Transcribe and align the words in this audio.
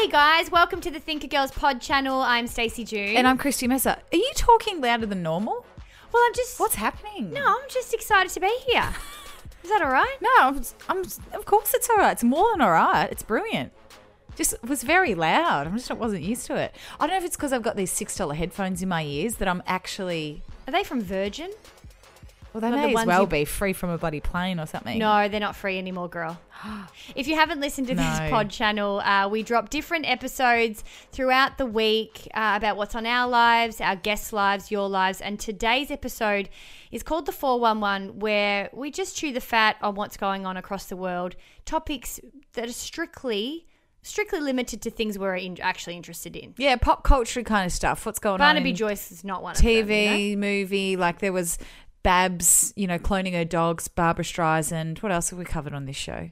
Hey 0.00 0.06
guys, 0.06 0.48
welcome 0.52 0.80
to 0.82 0.92
the 0.92 1.00
Thinker 1.00 1.26
Girls 1.26 1.50
Pod 1.50 1.80
channel. 1.80 2.20
I'm 2.20 2.46
Stacey 2.46 2.84
June. 2.84 3.16
And 3.16 3.26
I'm 3.26 3.36
Christy 3.36 3.66
Messer. 3.66 3.96
Are 4.12 4.16
you 4.16 4.30
talking 4.36 4.80
louder 4.80 5.06
than 5.06 5.24
normal? 5.24 5.66
well, 6.12 6.22
I'm 6.24 6.34
just 6.34 6.60
What's 6.60 6.76
happening? 6.76 7.32
No, 7.32 7.44
I'm 7.44 7.68
just 7.68 7.92
excited 7.92 8.30
to 8.34 8.38
be 8.38 8.56
here. 8.68 8.88
Is 9.64 9.70
that 9.70 9.82
all 9.82 9.90
right? 9.90 10.16
No, 10.20 10.30
I'm, 10.38 10.62
I'm, 10.88 10.98
of 11.34 11.46
course 11.46 11.74
it's 11.74 11.90
all 11.90 11.96
right. 11.96 12.12
It's 12.12 12.22
more 12.22 12.48
than 12.52 12.60
all 12.60 12.70
right. 12.70 13.08
It's 13.10 13.24
brilliant. 13.24 13.72
Just 14.36 14.54
was 14.62 14.84
very 14.84 15.16
loud. 15.16 15.66
I'm 15.66 15.76
just 15.76 15.90
I 15.90 15.94
wasn't 15.94 16.22
used 16.22 16.46
to 16.46 16.54
it. 16.54 16.76
I 17.00 17.08
don't 17.08 17.14
know 17.14 17.18
if 17.18 17.24
it's 17.24 17.36
because 17.36 17.52
I've 17.52 17.62
got 17.64 17.74
these 17.74 17.90
six 17.90 18.16
dollar 18.16 18.34
headphones 18.36 18.80
in 18.80 18.88
my 18.88 19.02
ears 19.02 19.34
that 19.36 19.48
I'm 19.48 19.64
actually. 19.66 20.44
Are 20.68 20.70
they 20.70 20.84
from 20.84 21.00
Virgin? 21.00 21.50
Well, 22.52 22.60
they 22.62 22.70
Not 22.70 22.76
the 22.82 22.94
may 22.94 22.94
as 23.00 23.06
well 23.06 23.20
you- 23.22 23.26
be 23.26 23.44
free 23.44 23.72
from 23.72 23.90
a 23.90 23.98
bloody 23.98 24.20
plane 24.20 24.58
or 24.58 24.66
something. 24.66 24.98
No, 24.98 25.28
they're 25.28 25.38
not 25.38 25.54
free 25.56 25.78
anymore, 25.78 26.08
girl. 26.08 26.38
If 27.14 27.26
you 27.28 27.34
haven't 27.36 27.60
listened 27.60 27.86
to 27.88 27.94
this 27.94 28.18
No. 28.18 28.30
pod 28.30 28.50
channel, 28.50 29.00
uh, 29.00 29.28
we 29.28 29.42
drop 29.42 29.70
different 29.70 30.08
episodes 30.08 30.82
throughout 31.12 31.56
the 31.58 31.66
week 31.66 32.26
uh, 32.34 32.54
about 32.56 32.76
what's 32.76 32.94
on 32.94 33.06
our 33.06 33.28
lives, 33.28 33.80
our 33.80 33.96
guests' 33.96 34.32
lives, 34.32 34.70
your 34.70 34.88
lives. 34.88 35.20
And 35.20 35.38
today's 35.40 35.90
episode 35.90 36.48
is 36.90 37.02
called 37.02 37.26
The 37.26 37.32
411, 37.32 38.18
where 38.20 38.68
we 38.72 38.90
just 38.90 39.16
chew 39.16 39.32
the 39.32 39.40
fat 39.40 39.76
on 39.82 39.94
what's 39.94 40.16
going 40.16 40.46
on 40.46 40.56
across 40.56 40.86
the 40.86 40.96
world, 40.96 41.36
topics 41.64 42.18
that 42.54 42.68
are 42.68 42.72
strictly. 42.72 43.66
Strictly 44.02 44.40
limited 44.40 44.80
to 44.82 44.90
things 44.90 45.18
we're 45.18 45.34
in, 45.36 45.60
actually 45.60 45.96
interested 45.96 46.34
in. 46.36 46.54
Yeah, 46.56 46.76
pop 46.76 47.02
culture 47.02 47.42
kind 47.42 47.66
of 47.66 47.72
stuff. 47.72 48.06
What's 48.06 48.20
going 48.20 48.34
on? 48.34 48.38
Barnaby 48.38 48.72
Joyce 48.72 49.10
is 49.12 49.24
not 49.24 49.42
one 49.42 49.52
of 49.52 49.58
them. 49.58 49.66
TV, 49.66 50.30
you 50.30 50.36
know? 50.36 50.40
movie. 50.46 50.96
Like 50.96 51.18
there 51.18 51.32
was 51.32 51.58
Babs, 52.02 52.72
you 52.76 52.86
know, 52.86 52.98
cloning 52.98 53.32
her 53.34 53.44
dogs. 53.44 53.88
Barbra 53.88 54.24
Streisand. 54.24 55.02
What 55.02 55.12
else 55.12 55.30
have 55.30 55.38
we 55.38 55.44
covered 55.44 55.72
on 55.74 55.84
this 55.86 55.96
show? 55.96 56.30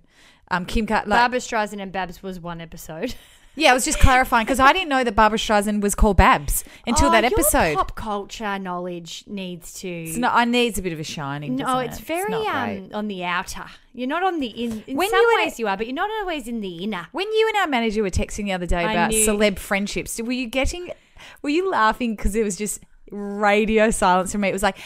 Um, 0.51 0.65
Kim 0.65 0.87
Kat. 0.87 1.09
Like, 1.09 1.19
Barbra 1.19 1.39
Streisand 1.41 1.81
and 1.83 1.91
Babs 1.93 2.23
was 2.23 2.41
one 2.41 2.61
episode. 2.61 3.15
Yeah, 3.59 3.71
I 3.71 3.73
was 3.73 3.87
just 3.87 3.99
clarifying 4.01 4.45
because 4.45 4.61
I 4.61 4.75
didn't 4.75 4.91
know 4.91 5.03
that 5.03 5.17
Barbra 5.17 5.39
Streisand 5.39 5.81
was 5.81 5.95
called 5.95 6.19
Babs 6.19 6.63
until 6.87 7.09
Oh, 7.09 7.13
that 7.13 7.23
your 7.25 7.33
episode. 7.33 7.75
pop 7.75 7.95
culture 7.97 8.59
knowledge 8.59 9.25
needs 9.27 9.73
to. 9.81 9.89
It's 9.89 10.19
not, 10.19 10.35
I 10.35 10.45
needs 10.45 10.79
a 10.79 10.83
bit 10.83 10.93
of 10.93 11.01
a 11.01 11.05
shining. 11.05 11.57
no, 11.57 11.79
it's 11.79 11.99
it? 11.99 12.05
very 12.05 12.31
not 12.31 12.69
um 12.69 12.91
on 12.93 13.09
the 13.09 13.25
outer. 13.25 13.65
You're 13.95 14.09
not 14.09 14.23
on 14.23 14.41
the 14.41 14.49
in. 14.49 14.85
In 14.87 14.99
When 14.99 15.09
some 15.09 15.19
you 15.19 15.37
ways 15.43 15.59
you 15.59 15.69
are, 15.69 15.77
but 15.79 15.87
you're 15.87 15.95
not 15.95 16.11
always 16.21 16.47
in 16.49 16.61
the 16.61 16.85
inner. 16.85 17.09
When 17.13 17.33
you 17.33 17.49
and 17.49 17.57
our 17.57 17.67
manager 17.67 18.03
were 18.03 18.11
texting 18.11 18.45
the 18.45 18.53
other 18.53 18.67
day 18.67 18.85
I 18.85 18.93
about 18.93 19.11
knew- 19.13 19.27
celeb 19.27 19.59
friendships, 19.59 20.21
were 20.21 20.33
you 20.33 20.49
getting? 20.49 20.91
Were 21.41 21.49
you 21.49 21.71
laughing 21.71 22.15
because 22.15 22.37
it 22.37 22.45
was 22.45 22.57
just 22.57 22.81
radio 23.11 23.91
silence 23.91 24.33
from 24.33 24.43
me? 24.43 24.51
It 24.51 24.53
was 24.53 24.63
like 24.63 24.77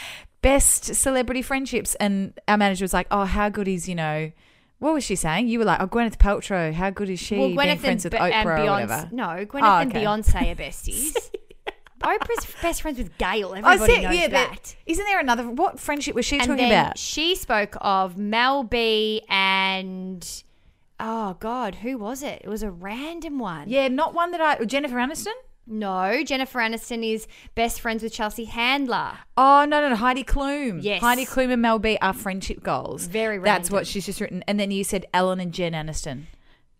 best 0.41 0.95
celebrity 0.95 1.41
friendships, 1.41 1.95
and 1.95 2.33
our 2.47 2.57
manager 2.57 2.83
was 2.83 2.93
like, 2.93 3.07
"Oh, 3.11 3.25
how 3.25 3.49
good 3.49 3.67
is 3.67 3.87
you 3.87 3.95
know." 3.95 4.31
What 4.79 4.93
was 4.95 5.03
she 5.03 5.15
saying? 5.15 5.47
You 5.47 5.59
were 5.59 5.65
like, 5.65 5.79
"Oh, 5.79 5.87
Gwyneth 5.87 6.17
Paltrow, 6.17 6.73
how 6.73 6.89
good 6.89 7.09
is 7.09 7.19
she 7.19 7.37
well, 7.37 7.55
being 7.55 7.77
friends 7.77 8.03
with 8.03 8.13
Oprah 8.13 8.65
or 8.67 8.71
whatever?" 8.71 9.09
No, 9.11 9.45
Gwyneth 9.45 9.61
Oh, 9.61 9.77
and. 9.77 9.93
Beyonce 9.93 10.51
are 10.51 10.55
besties. 10.55 11.15
Oprah's 12.01 12.47
best 12.61 12.81
friends 12.81 12.97
with 12.97 13.15
Gayle. 13.19 13.49
Oh, 13.49 13.53
Everybody 13.53 13.95
see, 13.95 14.01
knows 14.01 14.15
yeah, 14.15 14.27
that. 14.29 14.75
isn't 14.87 15.05
there 15.05 15.19
another? 15.19 15.47
What 15.49 15.79
friendship 15.79 16.15
was 16.15 16.25
she 16.25 16.37
and 16.39 16.47
talking 16.47 16.65
about? 16.65 16.97
she 16.97 17.35
spoke 17.35 17.75
of 17.79 18.17
Mel 18.17 18.63
B 18.63 19.21
and 19.29 20.43
oh 20.99 21.35
god, 21.39 21.75
who 21.75 21.97
was 21.99 22.23
it? 22.23 22.41
It 22.43 22.49
was 22.49 22.63
a 22.63 22.71
random 22.71 23.37
one. 23.39 23.69
Yeah, 23.69 23.87
not 23.87 24.13
one 24.15 24.31
that 24.31 24.41
I. 24.41 24.65
Jennifer 24.65 24.95
Aniston. 24.95 25.33
No, 25.71 26.21
Jennifer 26.23 26.59
Aniston 26.59 27.03
is 27.09 27.27
best 27.55 27.79
friends 27.81 28.03
with 28.03 28.11
Chelsea 28.13 28.45
Handler. 28.45 29.13
Oh 29.37 29.65
no, 29.67 29.81
no, 29.81 29.89
no, 29.89 29.95
Heidi 29.95 30.23
Klum. 30.23 30.79
Yes. 30.83 31.01
Heidi 31.01 31.25
Klum 31.25 31.51
and 31.51 31.61
Mel 31.61 31.79
B 31.79 31.97
are 32.01 32.13
friendship 32.13 32.61
goals. 32.61 33.05
Very 33.07 33.37
That's 33.39 33.69
random. 33.69 33.73
what 33.73 33.87
she's 33.87 34.05
just 34.05 34.19
written. 34.21 34.43
And 34.47 34.59
then 34.59 34.69
you 34.71 34.83
said 34.83 35.05
Ellen 35.13 35.39
and 35.39 35.53
Jen 35.53 35.73
Aniston. 35.73 36.23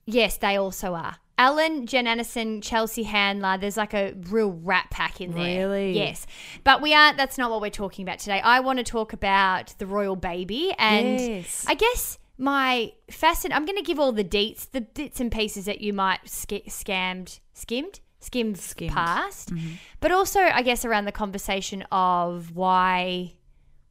Yes, 0.06 0.38
they 0.38 0.58
also 0.58 0.94
are. 0.94 1.16
Ellen, 1.38 1.88
Jen 1.88 2.06
Aniston, 2.06 2.62
Chelsea 2.62 3.04
Handler. 3.04 3.58
There's 3.58 3.78
like 3.78 3.94
a 3.96 4.14
real 4.30 4.52
rat 4.52 4.88
pack 4.92 5.22
in 5.22 5.32
there. 5.34 5.68
Really? 5.70 5.94
Yes. 5.94 6.28
But 6.64 6.82
we 6.82 6.94
aren't, 6.94 7.18
that's 7.18 7.38
not 7.38 7.50
what 7.50 7.62
we're 7.62 7.70
talking 7.72 8.04
about 8.04 8.20
today. 8.20 8.40
I 8.42 8.60
want 8.60 8.78
to 8.78 8.84
talk 8.84 9.12
about 9.14 9.74
the 9.80 9.88
royal 9.88 10.16
baby. 10.16 10.72
And 10.78 11.20
Yes. 11.20 11.66
I 11.68 11.74
guess 11.74 12.20
my 12.38 12.92
fascin 13.10 13.52
I'm 13.54 13.66
going 13.66 13.78
to 13.78 13.84
give 13.84 14.00
all 14.00 14.12
the 14.12 14.24
deets, 14.24 14.70
the 14.70 14.82
bits 14.82 15.20
and 15.20 15.32
pieces 15.32 15.66
that 15.66 15.82
you 15.82 15.94
might 15.94 16.20
sk- 16.30 16.68
scammed, 16.68 17.40
skimmed, 17.54 18.02
skimmed, 18.22 18.58
Skimmed. 18.58 18.94
past. 18.94 19.52
But 20.00 20.12
also, 20.12 20.40
I 20.40 20.62
guess, 20.62 20.86
around 20.86 21.06
the 21.06 21.12
conversation 21.12 21.84
of 21.92 22.56
why. 22.56 23.34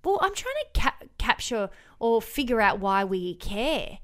Well, 0.02 0.18
I'm 0.22 0.34
trying 0.34 0.54
to 0.72 0.80
ca- 0.80 1.06
capture 1.18 1.68
or 1.98 2.22
figure 2.22 2.60
out 2.60 2.80
why 2.80 3.04
we 3.04 3.34
care 3.34 3.98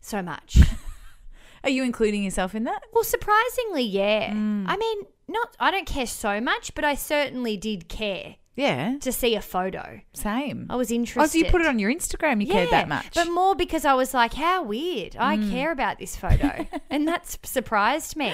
so 0.00 0.22
much. 0.22 0.58
Are 1.64 1.70
you 1.70 1.82
including 1.82 2.22
yourself 2.22 2.54
in 2.54 2.64
that? 2.64 2.82
Well, 2.92 3.02
surprisingly, 3.04 3.82
yeah. 3.82 4.30
Mm. 4.32 4.66
I 4.68 4.76
mean, 4.76 4.98
not 5.26 5.56
I 5.58 5.70
don't 5.70 5.86
care 5.86 6.06
so 6.06 6.40
much, 6.40 6.74
but 6.74 6.84
I 6.84 6.94
certainly 6.94 7.56
did 7.56 7.88
care 7.88 8.36
Yeah, 8.56 8.98
to 9.00 9.10
see 9.10 9.34
a 9.34 9.40
photo. 9.40 10.00
same. 10.12 10.66
I 10.70 10.76
was 10.76 10.90
interested. 10.92 11.20
Oh, 11.22 11.26
so 11.26 11.38
you 11.44 11.50
put 11.50 11.60
it 11.60 11.66
on 11.66 11.78
your 11.80 11.92
Instagram? 11.92 12.40
You 12.40 12.46
cared 12.52 12.70
that 12.70 12.88
much? 12.88 13.12
But 13.14 13.28
more 13.30 13.56
because 13.56 13.84
I 13.84 13.94
was 13.94 14.14
like, 14.14 14.34
how 14.34 14.62
weird. 14.62 15.16
I 15.18 15.36
Mm. 15.38 15.50
care 15.50 15.72
about 15.72 15.98
this 15.98 16.14
photo. 16.14 16.64
and 16.90 17.08
that 17.08 17.26
surprised 17.44 18.14
me. 18.16 18.32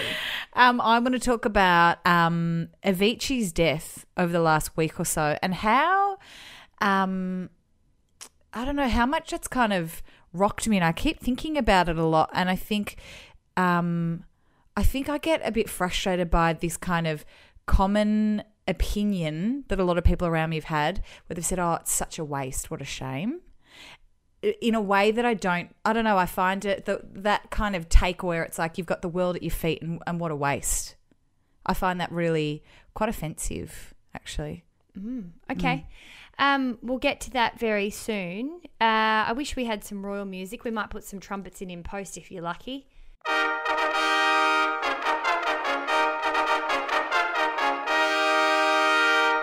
Um, 0.52 0.78
I 0.80 0.98
want 0.98 1.14
to 1.14 1.18
talk 1.18 1.46
about 1.46 2.06
um, 2.06 2.68
Avicii's 2.84 3.50
death 3.52 4.04
over 4.18 4.30
the 4.30 4.40
last 4.40 4.76
week 4.76 5.00
or 5.00 5.04
so 5.06 5.38
and 5.42 5.54
how, 5.54 6.18
um, 6.82 7.48
I 8.52 8.64
don't 8.66 8.76
know 8.76 8.88
how 8.88 9.06
much 9.06 9.32
it's 9.32 9.48
kind 9.48 9.72
of 9.72 10.02
rocked 10.32 10.68
me, 10.68 10.76
and 10.76 10.84
I 10.84 10.92
keep 10.92 11.18
thinking 11.20 11.56
about 11.56 11.88
it 11.88 11.96
a 11.96 12.04
lot. 12.04 12.28
And 12.34 12.50
I 12.50 12.56
think, 12.56 12.96
um, 13.56 14.24
I 14.76 14.82
think 14.82 15.08
I 15.08 15.18
get 15.18 15.40
a 15.44 15.50
bit 15.52 15.68
frustrated 15.68 16.30
by 16.30 16.52
this 16.52 16.76
kind 16.76 17.06
of 17.06 17.24
common 17.66 18.42
opinion 18.70 19.64
that 19.68 19.80
a 19.80 19.84
lot 19.84 19.98
of 19.98 20.04
people 20.04 20.26
around 20.26 20.50
me 20.50 20.56
have 20.56 20.64
had, 20.64 21.02
where 21.26 21.34
they've 21.34 21.44
said, 21.44 21.58
"Oh, 21.58 21.74
it's 21.74 21.92
such 21.92 22.18
a 22.18 22.24
waste. 22.24 22.70
What 22.70 22.80
a 22.80 22.86
shame." 22.86 23.40
in 24.62 24.74
a 24.74 24.80
way 24.80 25.10
that 25.10 25.26
I 25.26 25.34
don't 25.34 25.76
I 25.84 25.92
don't 25.92 26.04
know 26.04 26.16
I 26.16 26.24
find 26.24 26.64
it 26.64 26.86
the, 26.86 27.02
that 27.12 27.50
kind 27.50 27.76
of 27.76 27.90
take 27.90 28.22
where 28.22 28.42
it's 28.42 28.58
like 28.58 28.78
you've 28.78 28.86
got 28.86 29.02
the 29.02 29.08
world 29.08 29.36
at 29.36 29.42
your 29.42 29.50
feet 29.50 29.82
and, 29.82 30.02
and 30.06 30.18
what 30.18 30.30
a 30.30 30.34
waste 30.34 30.96
I 31.66 31.74
find 31.74 32.00
that 32.00 32.10
really 32.10 32.64
quite 32.94 33.10
offensive 33.10 33.92
actually 34.14 34.64
Okay. 35.50 35.86
Um, 36.38 36.78
we'll 36.82 36.98
get 36.98 37.20
to 37.22 37.30
that 37.32 37.58
very 37.58 37.90
soon. 37.90 38.60
Uh, 38.80 39.28
I 39.28 39.32
wish 39.34 39.56
we 39.56 39.66
had 39.66 39.84
some 39.84 40.04
royal 40.04 40.24
music. 40.24 40.64
We 40.64 40.70
might 40.70 40.90
put 40.90 41.04
some 41.04 41.20
trumpets 41.20 41.60
in 41.60 41.70
in 41.70 41.82
post 41.82 42.16
if 42.16 42.30
you're 42.30 42.42
lucky. 42.42 42.86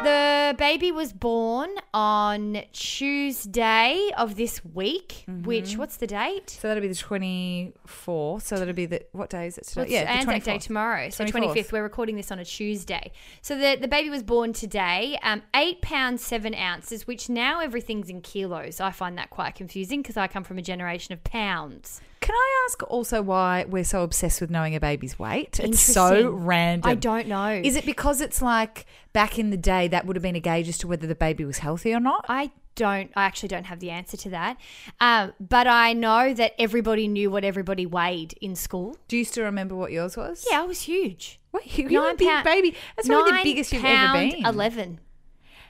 The 0.07 0.55
baby 0.57 0.93
was 0.93 1.11
born 1.11 1.69
on 1.93 2.63
Tuesday 2.71 4.09
of 4.17 4.37
this 4.37 4.63
week, 4.63 5.25
which, 5.27 5.75
what's 5.75 5.97
the 5.97 6.07
date? 6.07 6.49
so 6.49 6.69
that'll 6.69 6.79
be 6.81 6.87
the 6.87 6.93
24th 6.93 8.41
so 8.43 8.57
that'll 8.57 8.73
be 8.73 8.85
the 8.85 9.05
what 9.11 9.29
day 9.29 9.47
is 9.47 9.57
it 9.57 9.65
today 9.65 9.81
What's 9.81 9.91
yeah 9.91 10.03
the 10.05 10.11
Anzac 10.11 10.43
Day 10.43 10.57
24th. 10.57 10.61
tomorrow, 10.61 11.09
so 11.09 11.25
24th. 11.25 11.55
25th. 11.55 11.71
We're 11.73 11.83
recording 11.83 12.15
this 12.15 12.31
on 12.31 12.39
a 12.39 12.45
Tuesday. 12.45 13.11
So 13.41 13.57
the, 13.57 13.77
the 13.81 13.89
baby 13.89 14.09
was 14.09 14.23
born 14.23 14.53
today, 14.53 15.19
um, 15.23 15.41
eight 15.53 15.81
pounds 15.81 16.23
seven 16.23 16.55
ounces, 16.55 17.05
which 17.05 17.27
now 17.27 17.59
everything's 17.59 18.09
in 18.09 18.21
kilos. 18.21 18.79
I 18.79 18.91
find 18.91 19.17
that 19.17 19.29
quite 19.29 19.55
confusing 19.55 20.01
because 20.01 20.15
I 20.15 20.27
come 20.27 20.45
from 20.45 20.57
a 20.57 20.61
generation 20.61 21.11
of 21.13 21.21
pounds. 21.25 21.99
Can 22.27 22.35
I 22.35 22.65
ask 22.67 22.83
also 22.91 23.21
why 23.21 23.65
we're 23.69 23.83
so 23.85 24.03
obsessed 24.03 24.41
with 24.41 24.49
knowing 24.49 24.75
a 24.75 24.79
baby's 24.79 25.17
weight 25.17 25.59
it's 25.61 25.79
so 25.79 26.07
Interesting. 26.07 26.35
random 26.45 26.91
I 26.91 26.95
don't 26.95 27.27
know. 27.27 27.61
is 27.63 27.75
it 27.75 27.85
because 27.85 28.19
it's 28.21 28.41
like 28.41 28.85
back 29.13 29.39
in 29.39 29.49
the 29.49 29.57
day 29.57 29.87
that 29.87 30.05
would 30.05 30.15
have 30.17 30.23
been 30.23 30.35
a 30.35 30.41
gauge 30.41 30.67
as 30.67 30.77
to 30.79 30.87
whether 30.87 31.07
the 31.07 31.15
baby 31.15 31.45
was 31.45 31.59
healthy 31.59 31.93
or 31.93 31.99
not 32.01 32.25
I 32.27 32.51
don't. 32.75 33.11
I 33.15 33.23
actually 33.23 33.49
don't 33.49 33.65
have 33.65 33.79
the 33.79 33.89
answer 33.89 34.15
to 34.17 34.29
that. 34.29 34.57
Um, 35.01 35.33
but 35.39 35.65
I 35.65 35.93
know 35.93 36.33
that 36.35 36.53
everybody 36.59 37.07
knew 37.07 37.31
what 37.31 37.43
everybody 37.43 37.87
weighed 37.87 38.35
in 38.39 38.55
school. 38.55 38.95
Do 39.07 39.17
you 39.17 39.25
still 39.25 39.45
remember 39.45 39.75
what 39.75 39.91
yours 39.91 40.15
was? 40.15 40.45
Yeah, 40.51 40.61
I 40.61 40.65
was 40.65 40.81
huge. 40.81 41.39
What, 41.49 41.75
you, 41.75 41.89
you're 41.89 42.11
a 42.11 42.13
big 42.13 42.27
pound- 42.27 42.43
baby. 42.45 42.75
That's 42.95 43.07
probably 43.07 43.31
the 43.31 43.35
nine 43.37 43.43
biggest 43.43 43.73
you've 43.73 43.83
ever 43.83 43.95
pound 44.13 44.31
been. 44.31 44.45
Eleven. 44.45 44.99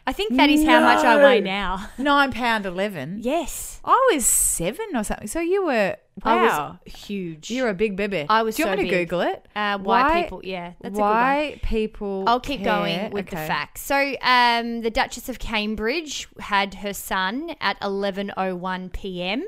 I 0.07 0.13
think 0.13 0.38
that 0.38 0.50
is 0.50 0.63
how 0.63 0.80
much 0.80 1.04
I 1.04 1.21
weigh 1.21 1.42
now. 1.42 1.89
Nine 1.98 2.31
pound 2.31 2.65
eleven. 2.65 3.19
Yes, 3.21 3.81
I 3.83 4.12
was 4.13 4.25
seven 4.25 4.88
or 4.95 5.04
something. 5.04 5.27
So 5.27 5.42
you 5.42 5.65
were 5.65 5.98
I 6.24 6.36
wow. 6.36 6.80
was 6.86 6.94
huge. 6.94 7.51
You're 7.51 7.68
a 7.68 7.74
big 7.74 7.98
baby. 7.98 8.25
I 8.30 8.42
was 8.42 8.56
Do 8.56 8.63
you 8.63 8.68
want 8.68 8.80
me 8.80 8.86
to 8.86 8.89
big. 8.89 9.09
Google 9.09 9.21
it? 9.21 9.45
uh, 9.56 9.77
why, 9.80 10.24
people? 10.24 10.42
Yeah, 10.45 10.74
that's 10.81 10.94
a 10.94 10.95
good 10.95 11.01
one. 11.01 11.09
why 11.09 11.59
people? 11.62 12.24
I'll 12.25 12.39
keep 12.39 12.63
care. 12.63 12.74
going 12.74 13.12
with 13.12 13.30
the 13.30 13.36
facts. 13.36 13.81
So, 13.81 14.15
um, 14.21 14.80
the 14.81 14.89
Duchess 14.89 15.27
of 15.27 15.39
Cambridge 15.39 16.27
had 16.39 16.75
her 16.75 16.94
son 16.94 17.56
at 17.60 17.77
11:01 17.81 18.94
p.m. 18.94 19.45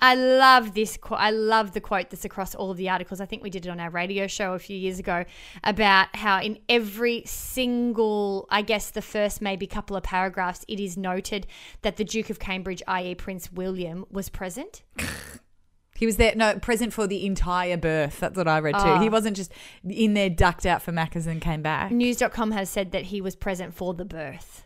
I 0.00 0.14
love 0.14 0.74
this 0.74 0.96
quote. 0.96 1.20
I 1.20 1.30
love 1.30 1.72
the 1.72 1.80
quote 1.80 2.10
that's 2.10 2.24
across 2.24 2.54
all 2.54 2.70
of 2.70 2.76
the 2.76 2.88
articles. 2.88 3.20
I 3.20 3.26
think 3.26 3.42
we 3.42 3.50
did 3.50 3.66
it 3.66 3.68
on 3.68 3.80
our 3.80 3.90
radio 3.90 4.26
show 4.26 4.54
a 4.54 4.58
few 4.58 4.76
years 4.76 4.98
ago 4.98 5.24
about 5.64 6.14
how 6.14 6.40
in 6.40 6.58
every 6.68 7.22
single, 7.24 8.46
I 8.50 8.62
guess 8.62 8.90
the 8.90 9.02
first 9.02 9.40
maybe 9.40 9.66
couple 9.66 9.96
of 9.96 10.02
paragraphs, 10.02 10.64
it 10.68 10.80
is 10.80 10.96
noted 10.96 11.46
that 11.82 11.96
the 11.96 12.04
Duke 12.04 12.30
of 12.30 12.38
Cambridge, 12.38 12.82
i.e., 12.86 13.14
Prince 13.14 13.52
William, 13.52 14.04
was 14.10 14.28
present. 14.28 14.82
He 15.96 16.04
was 16.04 16.16
there, 16.16 16.34
no, 16.36 16.58
present 16.58 16.92
for 16.92 17.06
the 17.06 17.24
entire 17.24 17.78
birth. 17.78 18.20
That's 18.20 18.36
what 18.36 18.46
I 18.46 18.60
read 18.60 18.74
too. 18.74 18.80
Oh. 18.84 18.98
He 19.00 19.08
wasn't 19.08 19.34
just 19.34 19.50
in 19.82 20.12
there, 20.12 20.28
ducked 20.28 20.66
out 20.66 20.82
for 20.82 20.92
Macca's 20.92 21.26
and 21.26 21.40
came 21.40 21.62
back. 21.62 21.90
News.com 21.90 22.50
has 22.50 22.68
said 22.68 22.92
that 22.92 23.04
he 23.04 23.22
was 23.22 23.34
present 23.34 23.74
for 23.74 23.94
the 23.94 24.04
birth. 24.04 24.64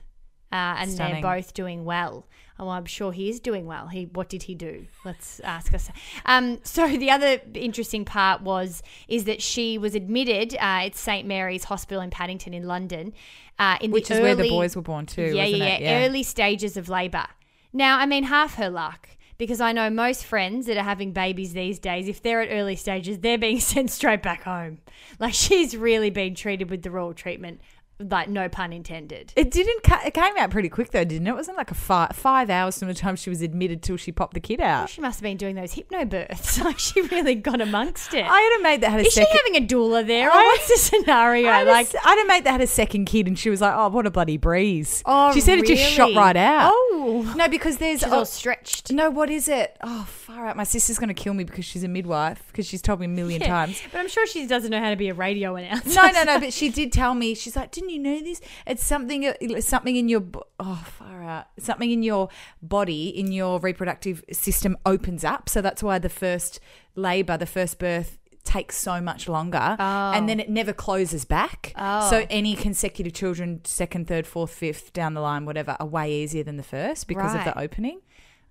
Uh, 0.53 0.75
and 0.79 0.91
Stunning. 0.91 1.23
they're 1.23 1.37
both 1.37 1.55
doing 1.55 1.85
well. 1.85 2.27
Oh, 2.61 2.69
I'm 2.69 2.85
sure 2.85 3.11
he 3.11 3.31
is 3.31 3.41
doing 3.41 3.65
well. 3.65 3.89
He, 3.89 4.05
what 4.05 4.29
did 4.29 4.43
he 4.43 4.55
do? 4.55 4.87
Let's 5.03 5.41
ask 5.41 5.73
us. 5.73 5.89
Um, 6.27 6.59
so 6.63 6.87
the 6.87 7.11
other 7.11 7.41
interesting 7.55 8.05
part 8.05 8.43
was 8.43 8.83
is 9.09 9.25
that 9.25 9.41
she 9.41 9.79
was 9.79 9.95
admitted 9.95 10.55
uh, 10.55 10.85
at 10.87 10.95
St 10.95 11.27
Mary's 11.27 11.65
Hospital 11.65 12.03
in 12.03 12.11
Paddington 12.11 12.53
in 12.53 12.67
London, 12.67 13.15
uh, 13.59 13.79
in 13.81 13.91
Which 13.91 14.11
is 14.11 14.21
where 14.21 14.35
the 14.35 14.51
boys 14.51 14.77
were 14.77 14.83
born 14.83 15.07
too. 15.07 15.33
yeah, 15.35 15.45
yeah, 15.45 15.79
yeah, 15.79 16.05
Early 16.07 16.23
stages 16.23 16.77
of 16.77 16.91
labour. 16.91 17.27
Now, 17.73 17.99
I 17.99 18.05
mean, 18.05 18.25
half 18.25 18.57
her 18.57 18.69
luck 18.69 19.09
because 19.41 19.63
I 19.63 19.73
know 19.73 19.89
most 19.89 20.27
friends 20.27 20.67
that 20.67 20.77
are 20.77 20.85
having 20.85 21.13
babies 21.13 21.55
these 21.55 21.79
days, 21.79 22.09
if 22.09 22.21
they're 22.21 22.43
at 22.43 22.51
early 22.51 22.77
stages, 22.77 23.21
they're 23.21 23.39
being 23.39 23.59
sent 23.73 23.91
straight 23.91 24.23
back 24.23 24.43
home. 24.43 24.81
Like 25.19 25.33
she's 25.33 25.75
really 25.75 26.11
been 26.11 26.35
treated 26.35 26.69
with 26.69 26.83
the 26.83 26.91
royal 26.91 27.15
treatment, 27.15 27.63
like 28.01 28.29
no 28.29 28.49
pun 28.49 28.73
intended. 28.73 29.33
It 29.37 29.51
didn't. 29.51 29.83
ca- 29.83 30.03
It 30.07 30.15
came 30.15 30.37
out 30.39 30.51
pretty 30.51 30.69
quick 30.69 30.91
though, 30.91 31.05
didn't 31.05 31.27
it? 31.27 31.31
It 31.31 31.35
wasn't 31.35 31.57
like 31.59 31.71
a 31.71 31.75
five 31.75 32.13
five 32.17 32.51
hours 32.51 32.79
from 32.79 32.89
the 32.89 32.95
time 32.95 33.17
she 33.17 33.31
was 33.31 33.43
admitted 33.43 33.83
till 33.83 33.97
she 33.97 34.11
popped 34.13 34.35
the 34.35 34.41
kid 34.41 34.61
out. 34.61 34.89
She 34.89 35.01
must 35.01 35.19
have 35.21 35.23
been 35.23 35.37
doing 35.37 35.55
those 35.55 35.73
hypno 35.75 36.05
births. 36.05 36.59
Like 36.71 36.79
she 36.79 37.01
really 37.03 37.35
got 37.35 37.61
amongst 37.61 38.13
it. 38.15 38.25
I 38.29 38.41
had 38.41 38.61
a 38.61 38.63
mate 38.63 38.81
that 38.83 38.91
had 38.91 39.01
a 39.01 39.05
Is 39.07 39.13
she 39.13 39.21
having 39.25 39.57
a 39.57 39.67
doula 39.67 40.07
there, 40.07 40.29
or 40.29 40.33
I- 40.33 40.45
what's 40.45 40.69
the 40.69 40.77
scenario? 40.79 41.49
I 41.49 41.63
like, 41.65 41.87
s- 41.87 41.97
I 42.05 42.11
had 42.11 42.25
a 42.25 42.29
mate 42.29 42.45
that 42.45 42.53
had 42.53 42.61
a 42.61 42.67
second 42.67 43.07
kid, 43.07 43.27
and 43.27 43.39
she 43.39 43.51
was 43.51 43.61
like, 43.61 43.75
"Oh, 43.75 43.89
what 43.89 44.07
a 44.07 44.11
bloody 44.11 44.37
breeze!" 44.37 45.03
oh, 45.07 45.33
she 45.33 45.41
said 45.41 45.59
it 45.59 45.67
just 45.67 45.83
shot 45.83 46.15
right 46.15 46.37
out. 46.37 46.71
Oh, 46.73 47.33
No, 47.37 47.49
because 47.49 47.79
there's 47.79 48.01
she's 48.01 48.09
oh, 48.13 48.19
all 48.19 48.25
stretched. 48.25 48.93
no. 48.93 49.11
What 49.11 49.31
is 49.31 49.49
it? 49.49 49.77
Oh, 49.83 50.05
far 50.09 50.47
out! 50.49 50.57
My 50.57 50.65
sister's 50.65 50.99
gonna 50.99 51.15
kill 51.15 51.35
me 51.35 51.45
because 51.45 51.65
she's 51.65 51.83
a 51.85 51.89
midwife 51.89 52.43
because 52.49 52.67
she's 52.67 52.83
told 52.83 53.01
me 53.01 53.07
a 53.07 53.09
million 53.09 53.41
Yeah, 53.41 53.49
times. 53.49 53.81
But 53.91 53.99
I'm 53.99 54.09
sure 54.09 54.27
she 54.27 54.47
doesn't 54.47 54.71
know 54.71 54.81
how 54.81 54.91
to 54.91 54.97
be 54.97 55.09
a 55.09 55.15
radio 55.15 55.57
announcer. 55.57 55.95
No, 55.95 56.09
no, 56.11 56.25
no. 56.25 56.41
But 56.41 56.53
she 56.53 56.69
did 56.71 56.93
tell 56.93 57.15
me. 57.15 57.35
She's 57.35 57.57
like, 57.57 57.71
"Didn't 57.73 57.90
you 57.91 57.99
know 57.99 58.21
this? 58.21 58.41
It's 58.67 58.85
something. 58.85 59.27
Uh, 59.27 59.35
it's 59.41 59.67
Something 59.67 59.97
in 59.97 60.09
your 60.09 60.25
oh, 60.59 60.85
far 60.99 61.23
out. 61.23 61.47
Something 61.59 61.91
in 61.91 62.03
your 62.03 62.29
body, 62.63 63.09
in 63.09 63.33
your 63.33 63.61
reproductive 63.61 64.25
system, 64.33 64.77
opens 64.85 65.25
up. 65.25 65.49
So 65.49 65.61
that's 65.61 65.83
why 65.83 65.99
the 65.99 66.09
first 66.09 66.61
labor, 66.95 67.37
the 67.37 67.47
first 67.47 67.79
birth." 67.79 68.17
takes 68.43 68.75
so 68.79 69.03
much 69.03 69.29
longer 69.29 69.77
oh. 69.79 70.13
and 70.15 70.27
then 70.27 70.41
it 70.41 70.49
never 70.49 70.73
closes 70.73 71.27
back 71.27 71.75
Oh. 71.77 72.09
so 72.09 72.27
any 72.31 72.57
consecutive 72.57 73.13
children 73.13 73.61
second 73.65 74.09
third 74.09 74.27
fourth 74.27 74.51
fifth 74.51 74.95
down 74.95 75.13
the 75.13 75.21
line 75.21 75.45
whatever 75.45 75.77
are 75.79 75.87
way 75.87 76.11
easier 76.23 76.43
than 76.43 76.57
the 76.57 76.63
first 76.63 77.07
because 77.07 77.35
of 77.35 77.45
the 77.45 77.57
opening 77.59 78.01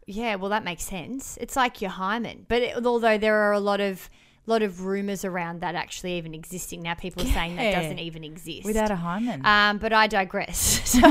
Yeah, 0.05 0.35
well, 0.35 0.49
that 0.49 0.63
makes 0.63 0.83
sense. 0.83 1.37
It's 1.39 1.55
like 1.55 1.81
your 1.81 1.91
hymen, 1.91 2.47
but 2.47 2.63
it, 2.63 2.83
although 2.83 3.19
there 3.19 3.35
are 3.35 3.53
a 3.53 3.59
lot 3.59 3.79
of 3.79 4.09
lot 4.49 4.61
of 4.63 4.85
rumors 4.85 5.23
around 5.23 5.61
that 5.61 5.75
actually 5.75 6.13
even 6.13 6.33
existing 6.33 6.81
now, 6.81 6.93
people 6.95 7.23
are 7.23 7.31
saying 7.31 7.55
that 7.55 7.71
doesn't 7.71 7.99
even 7.99 8.23
exist 8.23 8.65
without 8.65 8.91
a 8.91 8.95
hymen 8.95 9.45
Um, 9.45 9.77
but 9.77 9.93
I 9.93 10.07
digress. 10.07 10.77
So, 10.89 11.07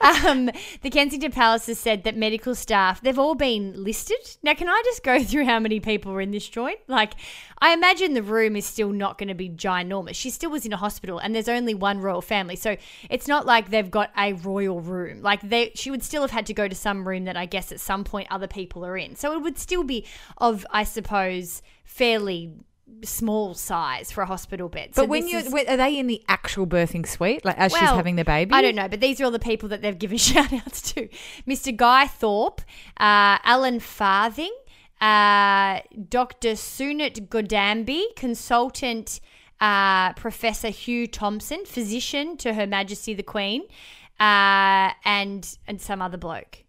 um, 0.00 0.50
the 0.82 0.90
Kensington 0.90 1.30
Palace 1.30 1.66
has 1.66 1.78
said 1.78 2.02
that 2.02 2.16
medical 2.16 2.56
staff, 2.56 3.00
they've 3.00 3.18
all 3.18 3.36
been 3.36 3.84
listed. 3.84 4.18
Now, 4.42 4.54
can 4.54 4.68
I 4.68 4.82
just 4.84 5.04
go 5.04 5.22
through 5.22 5.44
how 5.44 5.60
many 5.60 5.78
people 5.78 6.12
were 6.12 6.20
in 6.20 6.32
this 6.32 6.48
joint? 6.48 6.80
Like, 6.88 7.12
I 7.60 7.72
imagine 7.72 8.14
the 8.14 8.24
room 8.24 8.56
is 8.56 8.66
still 8.66 8.90
not 8.90 9.16
going 9.16 9.28
to 9.28 9.34
be 9.34 9.48
ginormous. 9.48 10.16
She 10.16 10.30
still 10.30 10.50
was 10.50 10.66
in 10.66 10.72
a 10.72 10.76
hospital, 10.76 11.18
and 11.20 11.32
there's 11.32 11.48
only 11.48 11.74
one 11.74 12.00
royal 12.00 12.20
family. 12.22 12.56
So 12.56 12.76
it's 13.08 13.28
not 13.28 13.46
like 13.46 13.70
they've 13.70 13.90
got 13.90 14.10
a 14.18 14.32
royal 14.32 14.80
room. 14.80 15.22
Like, 15.22 15.40
they, 15.48 15.70
she 15.76 15.92
would 15.92 16.02
still 16.02 16.22
have 16.22 16.32
had 16.32 16.46
to 16.46 16.54
go 16.54 16.66
to 16.66 16.74
some 16.74 17.06
room 17.06 17.24
that 17.26 17.36
I 17.36 17.46
guess 17.46 17.70
at 17.70 17.78
some 17.78 18.02
point 18.02 18.26
other 18.32 18.48
people 18.48 18.84
are 18.84 18.96
in. 18.96 19.14
So 19.14 19.32
it 19.32 19.42
would 19.42 19.58
still 19.58 19.84
be 19.84 20.04
of, 20.38 20.66
I 20.72 20.82
suppose, 20.82 21.62
fairly 21.84 22.52
small 23.02 23.54
size 23.54 24.10
for 24.12 24.22
a 24.22 24.26
hospital 24.26 24.68
bed. 24.68 24.90
but 24.94 25.02
So 25.02 25.04
when 25.06 25.26
you 25.28 25.38
is- 25.38 25.52
are 25.52 25.76
they 25.76 25.98
in 25.98 26.06
the 26.06 26.22
actual 26.28 26.66
birthing 26.66 27.06
suite 27.06 27.44
like 27.44 27.56
as 27.58 27.72
she's 27.72 27.80
having 27.80 28.16
the 28.16 28.24
baby 28.24 28.52
I 28.52 28.62
don't 28.62 28.74
know, 28.74 28.88
but 28.88 29.00
these 29.00 29.20
are 29.20 29.24
all 29.24 29.30
the 29.30 29.38
people 29.38 29.68
that 29.70 29.82
they've 29.82 29.98
given 29.98 30.18
shout 30.30 30.52
outs 30.52 30.80
to 30.92 31.08
Mr. 31.46 31.74
Guy 31.74 32.06
Thorpe, 32.06 32.60
uh, 32.98 33.38
Alan 33.44 33.80
Farthing, 33.80 34.54
uh, 35.00 35.80
Dr. 36.08 36.52
Sunit 36.52 37.28
Godambe, 37.28 38.02
consultant 38.16 39.20
uh, 39.60 40.12
Professor 40.14 40.68
Hugh 40.68 41.06
Thompson, 41.06 41.64
physician 41.64 42.36
to 42.38 42.54
Her 42.54 42.66
Majesty 42.66 43.14
the 43.14 43.22
Queen, 43.22 43.62
uh, 44.20 44.90
and 45.04 45.56
and 45.66 45.80
some 45.80 46.00
other 46.02 46.16
bloke. 46.18 46.64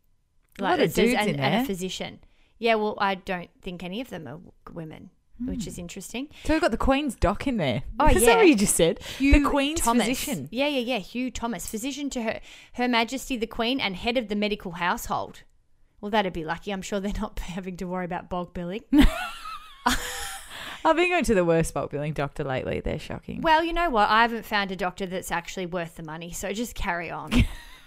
like, 0.59 0.59
A 0.59 0.63
lot 0.63 0.79
of 0.79 0.93
dudes 0.93 1.13
and, 1.17 1.29
in 1.29 1.39
and 1.39 1.63
a 1.63 1.65
physician. 1.65 2.19
Yeah, 2.59 2.75
well, 2.75 2.95
I 2.99 3.15
don't 3.15 3.49
think 3.61 3.83
any 3.83 3.99
of 4.01 4.09
them 4.09 4.27
are 4.27 4.39
women, 4.73 5.09
Hmm. 5.39 5.47
which 5.49 5.67
is 5.67 5.77
interesting. 5.77 6.29
So 6.45 6.53
we've 6.53 6.61
got 6.61 6.71
the 6.71 6.77
Queen's 6.77 7.15
doc 7.15 7.45
in 7.47 7.57
there. 7.57 7.83
Oh, 7.99 8.07
Is 8.09 8.21
that 8.21 8.21
yeah. 8.31 8.35
what 8.37 8.47
you 8.47 8.55
just 8.55 8.75
said? 8.75 8.99
Hugh 9.03 9.43
the 9.43 9.49
Queen's 9.49 9.81
Thomas. 9.81 10.05
physician. 10.07 10.47
Yeah, 10.51 10.67
yeah, 10.67 10.79
yeah. 10.79 10.99
Hugh 10.99 11.29
Thomas, 11.31 11.67
physician 11.67 12.09
to 12.11 12.21
her, 12.23 12.39
her 12.73 12.87
Majesty 12.87 13.35
the 13.35 13.47
Queen 13.47 13.79
and 13.81 13.95
head 13.97 14.17
of 14.17 14.29
the 14.29 14.35
medical 14.35 14.73
household. 14.73 15.43
Well, 15.99 16.11
that'd 16.11 16.33
be 16.33 16.43
lucky. 16.45 16.71
I'm 16.71 16.81
sure 16.81 16.99
they're 16.99 17.11
not 17.19 17.39
having 17.39 17.75
to 17.77 17.85
worry 17.85 18.05
about 18.05 18.29
bulk 18.29 18.53
billing. 18.53 18.83
I've 20.83 20.95
been 20.95 21.09
going 21.09 21.23
to 21.25 21.33
the 21.33 21.43
worst 21.43 21.73
bulk 21.73 21.89
billing 21.91 22.13
doctor 22.13 22.43
lately. 22.43 22.79
They're 22.79 22.99
shocking. 22.99 23.41
well, 23.41 23.63
you 23.63 23.73
know 23.73 23.89
what? 23.89 24.07
I 24.09 24.21
haven't 24.21 24.45
found 24.45 24.71
a 24.71 24.75
doctor 24.75 25.07
that's 25.07 25.31
actually 25.31 25.65
worth 25.65 25.95
the 25.95 26.03
money, 26.03 26.31
so 26.31 26.53
just 26.53 26.75
carry 26.75 27.09
on. 27.09 27.31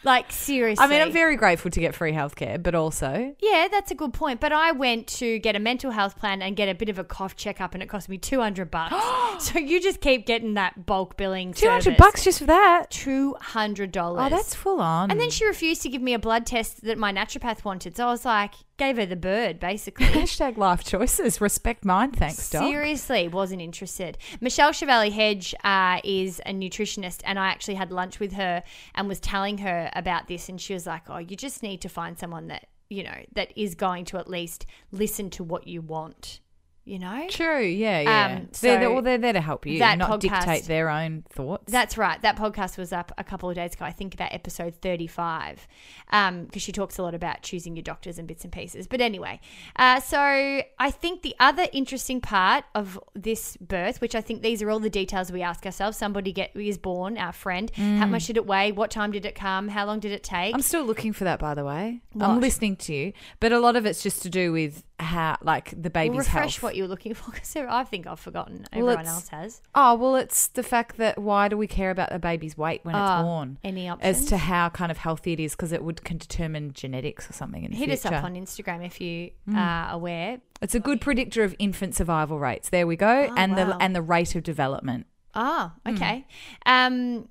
Like 0.05 0.31
seriously. 0.33 0.85
I 0.85 0.89
mean, 0.89 1.01
I'm 1.01 1.13
very 1.13 1.37
grateful 1.37 1.71
to 1.71 1.81
get 1.81 1.95
free 1.95 2.13
healthcare, 2.13 2.63
but 2.63 2.75
also 2.75 3.35
Yeah, 3.41 3.69
that's 3.71 3.91
a 3.91 3.95
good 3.95 4.13
point. 4.13 4.41
But 4.41 4.53
I 4.53 4.73
went 4.73 5.07
to 5.19 5.39
get 5.39 5.57
a 5.57 5.59
mental 5.59 5.91
health 5.91 6.17
plan 6.19 6.43
and 6.43 6.57
get 6.57 6.69
a 6.69 6.75
bit 6.75 6.89
of 6.89 6.99
a 6.99 7.05
cough 7.05 7.37
checkup, 7.37 7.75
and 7.75 7.83
it 7.83 7.89
cost 7.89 8.09
me 8.09 8.19
two 8.19 8.41
hundred 8.41 8.71
bucks. 8.71 8.95
so 9.45 9.59
you 9.59 9.81
just 9.81 10.01
keep 10.01 10.27
getting 10.27 10.55
that 10.55 10.87
bulk 10.87 11.17
billing. 11.17 11.53
two 11.53 11.69
hundred 11.69 11.83
service. 11.83 11.99
bucks 11.99 12.25
just 12.25 12.39
for 12.39 12.47
that. 12.47 12.91
Two 12.91 13.35
hundred 13.41 13.93
dollars. 13.93 14.27
Oh, 14.27 14.29
that's 14.35 14.55
full 14.55 14.81
on. 14.81 15.11
And 15.11 15.21
then 15.21 15.31
she 15.31 15.45
refused 15.45 15.83
to 15.83 15.89
give 15.89 16.03
me 16.03 16.15
a 16.15 16.19
blood 16.19 16.47
test 16.47 16.83
that 16.85 16.99
my 16.99 17.13
naturopath 17.13 17.65
wanted. 17.65 17.97
So 17.97 18.07
I 18.07 18.11
was 18.11 18.25
like, 18.25 18.55
gave 18.79 18.97
her 18.97 19.05
the 19.05 19.17
bird, 19.17 19.61
basically. 19.61 20.07
hashtag 20.07 20.57
life 20.57 20.85
choices. 20.85 21.41
Respect 21.41 21.85
mine, 21.85 22.13
thanks, 22.13 22.49
doc. 22.49 22.63
Seriously, 22.63 23.29
wasn't 23.29 23.61
interested. 23.61 24.17
Michele 24.41 24.71
Chevalley 24.71 25.13
Hedge 25.13 25.55
uh, 25.65 26.01
is 26.05 26.41
a 26.47 26.55
nutritionist, 26.55 27.21
and 27.25 27.39
I 27.39 27.49
actually 27.49 27.75
had 27.75 27.93
lunch 27.93 28.21
with 28.21 28.33
her 28.33 28.63
and 28.95 29.09
was 29.09 29.21
telling 29.21 29.59
her 29.59 29.91
about 29.95 30.29
this, 30.29 30.49
and 30.49 30.61
she 30.61 30.73
was 30.73 30.87
like, 30.87 31.11
"Oh, 31.11 31.19
you 31.19 31.37
just 31.37 31.63
need 31.63 31.83
to 31.83 31.89
find 31.89 32.19
someone 32.19 32.47
that 32.49 32.67
you 32.89 33.03
know 33.03 33.25
that 33.35 33.53
is 33.57 33.75
going 33.75 34.07
to 34.07 34.17
at 34.17 34.31
least 34.31 34.65
listen 34.93 35.29
to 35.31 35.45
what 35.45 35.67
you 35.67 35.83
want." 35.83 36.41
You 36.89 36.99
know, 36.99 37.27
True. 37.29 37.61
Yeah, 37.61 38.01
yeah. 38.01 38.25
Um, 38.25 38.33
they're, 38.33 38.49
so 38.53 38.67
they're, 38.81 38.91
well, 38.91 39.03
they're 39.03 39.19
there 39.19 39.35
to 39.35 39.43
help 39.43 39.67
you, 39.67 39.79
that 39.81 39.99
not 39.99 40.09
podcast- 40.09 40.21
dictate 40.21 40.65
their 40.65 40.89
own 40.89 41.25
thoughts. 41.29 41.71
That's 41.71 41.99
right. 41.99 42.21
That 42.23 42.37
podcast 42.37 42.79
was 42.79 42.95
up 42.95 43.13
a 43.19 43.25
couple 43.25 43.51
of 43.51 43.57
days 43.57 43.75
ago. 43.75 43.85
I 43.85 43.93
think 43.93 44.15
about 44.15 44.33
episode 44.33 44.75
35, 44.77 45.69
because 46.07 46.63
she 46.63 46.73
talks 46.73 46.97
a 46.97 47.03
lot 47.03 47.15
about 47.15 47.43
choosing 47.43 47.77
your 47.77 47.83
doctors 47.83 48.19
and 48.19 48.27
bits 48.27 48.43
and 48.45 48.53
pieces. 48.53 48.87
But 48.87 49.03
anyway, 49.03 49.41
uh, 49.77 50.01
so 50.01 50.19
I 50.19 50.91
think 50.91 51.21
the 51.21 51.35
other 51.39 51.67
interesting 51.75 52.23
part 52.23 52.65
of 52.75 52.99
this 53.15 53.59
birth, 53.59 54.01
which 54.01 54.15
I 54.15 54.23
think 54.23 54.41
these 54.41 54.63
are 54.63 54.71
all 54.71 54.81
the 54.81 54.89
details 54.89 55.31
we 55.31 55.43
ask 55.43 55.67
ourselves. 55.67 55.99
Somebody 55.99 56.33
get 56.33 56.57
is 56.57 56.79
born, 56.79 57.19
our 57.19 57.33
friend. 57.33 57.71
How 57.77 58.07
much 58.07 58.27
did 58.29 58.39
it 58.39 58.47
weigh? 58.47 58.73
What 58.73 58.91
time 58.91 59.13
did 59.13 59.27
it 59.27 59.35
come? 59.35 59.69
How 59.69 59.85
long 59.85 60.01
did 60.01 60.13
it 60.13 60.23
take? 60.23 60.55
I'm 60.55 60.63
still 60.63 60.85
looking 60.85 61.13
for 61.13 61.25
that, 61.25 61.39
by 61.39 61.55
the 61.55 61.65
way. 61.65 62.01
What? 62.15 62.31
I'm 62.31 62.41
listening 62.41 62.77
to 62.77 62.95
you, 62.95 63.13
but 63.41 63.53
a 63.53 63.61
lot 63.61 63.77
of 63.77 63.85
it's 63.85 64.03
just 64.03 64.23
to 64.23 64.31
do 64.31 64.53
with 64.53 64.85
how 65.01 65.37
like 65.43 65.71
the 65.81 65.91
baby's 65.91 66.11
Well, 66.11 66.19
refresh 66.19 66.55
health. 66.57 66.63
what 66.63 66.77
you're 66.77 66.89
looking 66.89 67.15
for 67.15 67.31
because 67.31 67.55
I 67.57 67.85
think 67.85 68.07
I've 68.07 68.19
forgotten. 68.21 68.67
Well, 68.75 68.91
Everyone 68.91 69.07
else 69.07 69.29
has. 69.29 69.63
Oh 69.75 69.95
well, 69.95 70.17
it's 70.17 70.49
the 70.49 70.63
fact 70.63 70.97
that 70.97 71.19
why 71.19 71.49
do 71.49 71.57
we 71.57 71.67
care 71.67 71.91
about 71.91 72.11
the 72.11 72.19
baby's 72.19 72.57
weight 72.59 72.81
when 72.85 72.95
it's 72.95 73.01
Ah, 73.01 73.23
born? 73.23 73.59
Any 73.63 73.89
options? 73.89 74.19
As 74.19 74.25
to 74.27 74.37
how 74.39 74.69
kind 74.71 74.91
of 74.91 74.99
healthy 74.99 75.33
it 75.35 75.41
is, 75.41 75.53
because 75.53 75.73
it 75.73 75.85
would 75.85 76.05
can 76.05 76.19
determine 76.19 76.73
genetics 76.73 77.31
or 77.31 77.33
something 77.33 77.65
in 77.65 77.71
the 77.71 77.77
Hit 77.77 77.91
us 77.91 78.05
up 78.05 78.25
on 78.25 78.35
Instagram 78.35 78.85
if 78.85 79.01
you 79.01 79.31
Mm. 79.49 79.57
are 79.57 79.93
aware. 79.93 80.41
It's 80.61 80.75
a 80.75 80.81
good 80.81 81.01
predictor 81.01 81.45
of 81.45 81.55
infant 81.59 81.95
survival 81.95 82.39
rates. 82.41 82.69
There 82.71 82.87
we 82.87 82.97
go, 82.97 83.29
Oh, 83.31 83.35
and 83.37 83.57
wow. 83.57 83.65
the 83.67 83.77
and 83.83 83.95
the 83.95 84.03
rate 84.03 84.35
of 84.35 84.43
development. 84.43 85.07
Ah, 85.35 85.75
Hmm. 85.87 85.95
okay. 85.95 86.27
Um, 86.67 87.29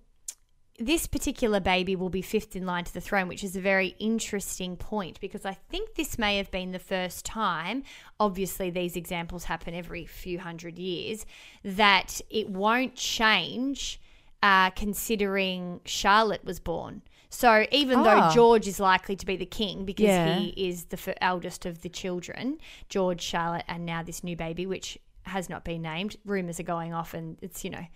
this 0.79 1.07
particular 1.07 1.59
baby 1.59 1.95
will 1.95 2.09
be 2.09 2.21
fifth 2.21 2.55
in 2.55 2.65
line 2.65 2.83
to 2.83 2.93
the 2.93 3.01
throne, 3.01 3.27
which 3.27 3.43
is 3.43 3.55
a 3.55 3.61
very 3.61 3.95
interesting 3.99 4.77
point 4.77 5.19
because 5.19 5.43
I 5.45 5.53
think 5.53 5.95
this 5.95 6.19
may 6.19 6.37
have 6.37 6.51
been 6.51 6.71
the 6.71 6.79
first 6.79 7.25
time, 7.25 7.83
obviously, 8.19 8.69
these 8.69 8.95
examples 8.95 9.45
happen 9.45 9.73
every 9.73 10.05
few 10.05 10.39
hundred 10.39 10.77
years, 10.77 11.25
that 11.63 12.21
it 12.29 12.49
won't 12.49 12.95
change 12.95 13.99
uh, 14.43 14.69
considering 14.71 15.81
Charlotte 15.85 16.45
was 16.45 16.59
born. 16.59 17.01
So 17.29 17.65
even 17.71 17.99
Ah. 17.99 18.03
though 18.29 18.35
George 18.35 18.67
is 18.67 18.79
likely 18.79 19.15
to 19.15 19.25
be 19.25 19.35
the 19.35 19.47
king 19.47 19.83
because 19.83 20.05
Yeah. 20.05 20.37
he 20.37 20.49
is 20.69 20.85
the 20.85 20.97
f- 20.97 21.17
eldest 21.19 21.65
of 21.65 21.81
the 21.81 21.89
children, 21.89 22.59
George, 22.87 23.21
Charlotte, 23.21 23.65
and 23.67 23.83
now 23.85 24.03
this 24.03 24.23
new 24.23 24.35
baby, 24.35 24.65
which 24.67 24.97
has 25.23 25.49
not 25.49 25.65
been 25.65 25.81
named. 25.81 26.17
Rumors 26.23 26.59
are 26.59 26.63
going 26.63 26.93
off, 26.93 27.13
and 27.15 27.37
it's 27.41 27.63
you 27.63 27.71
know. 27.71 27.87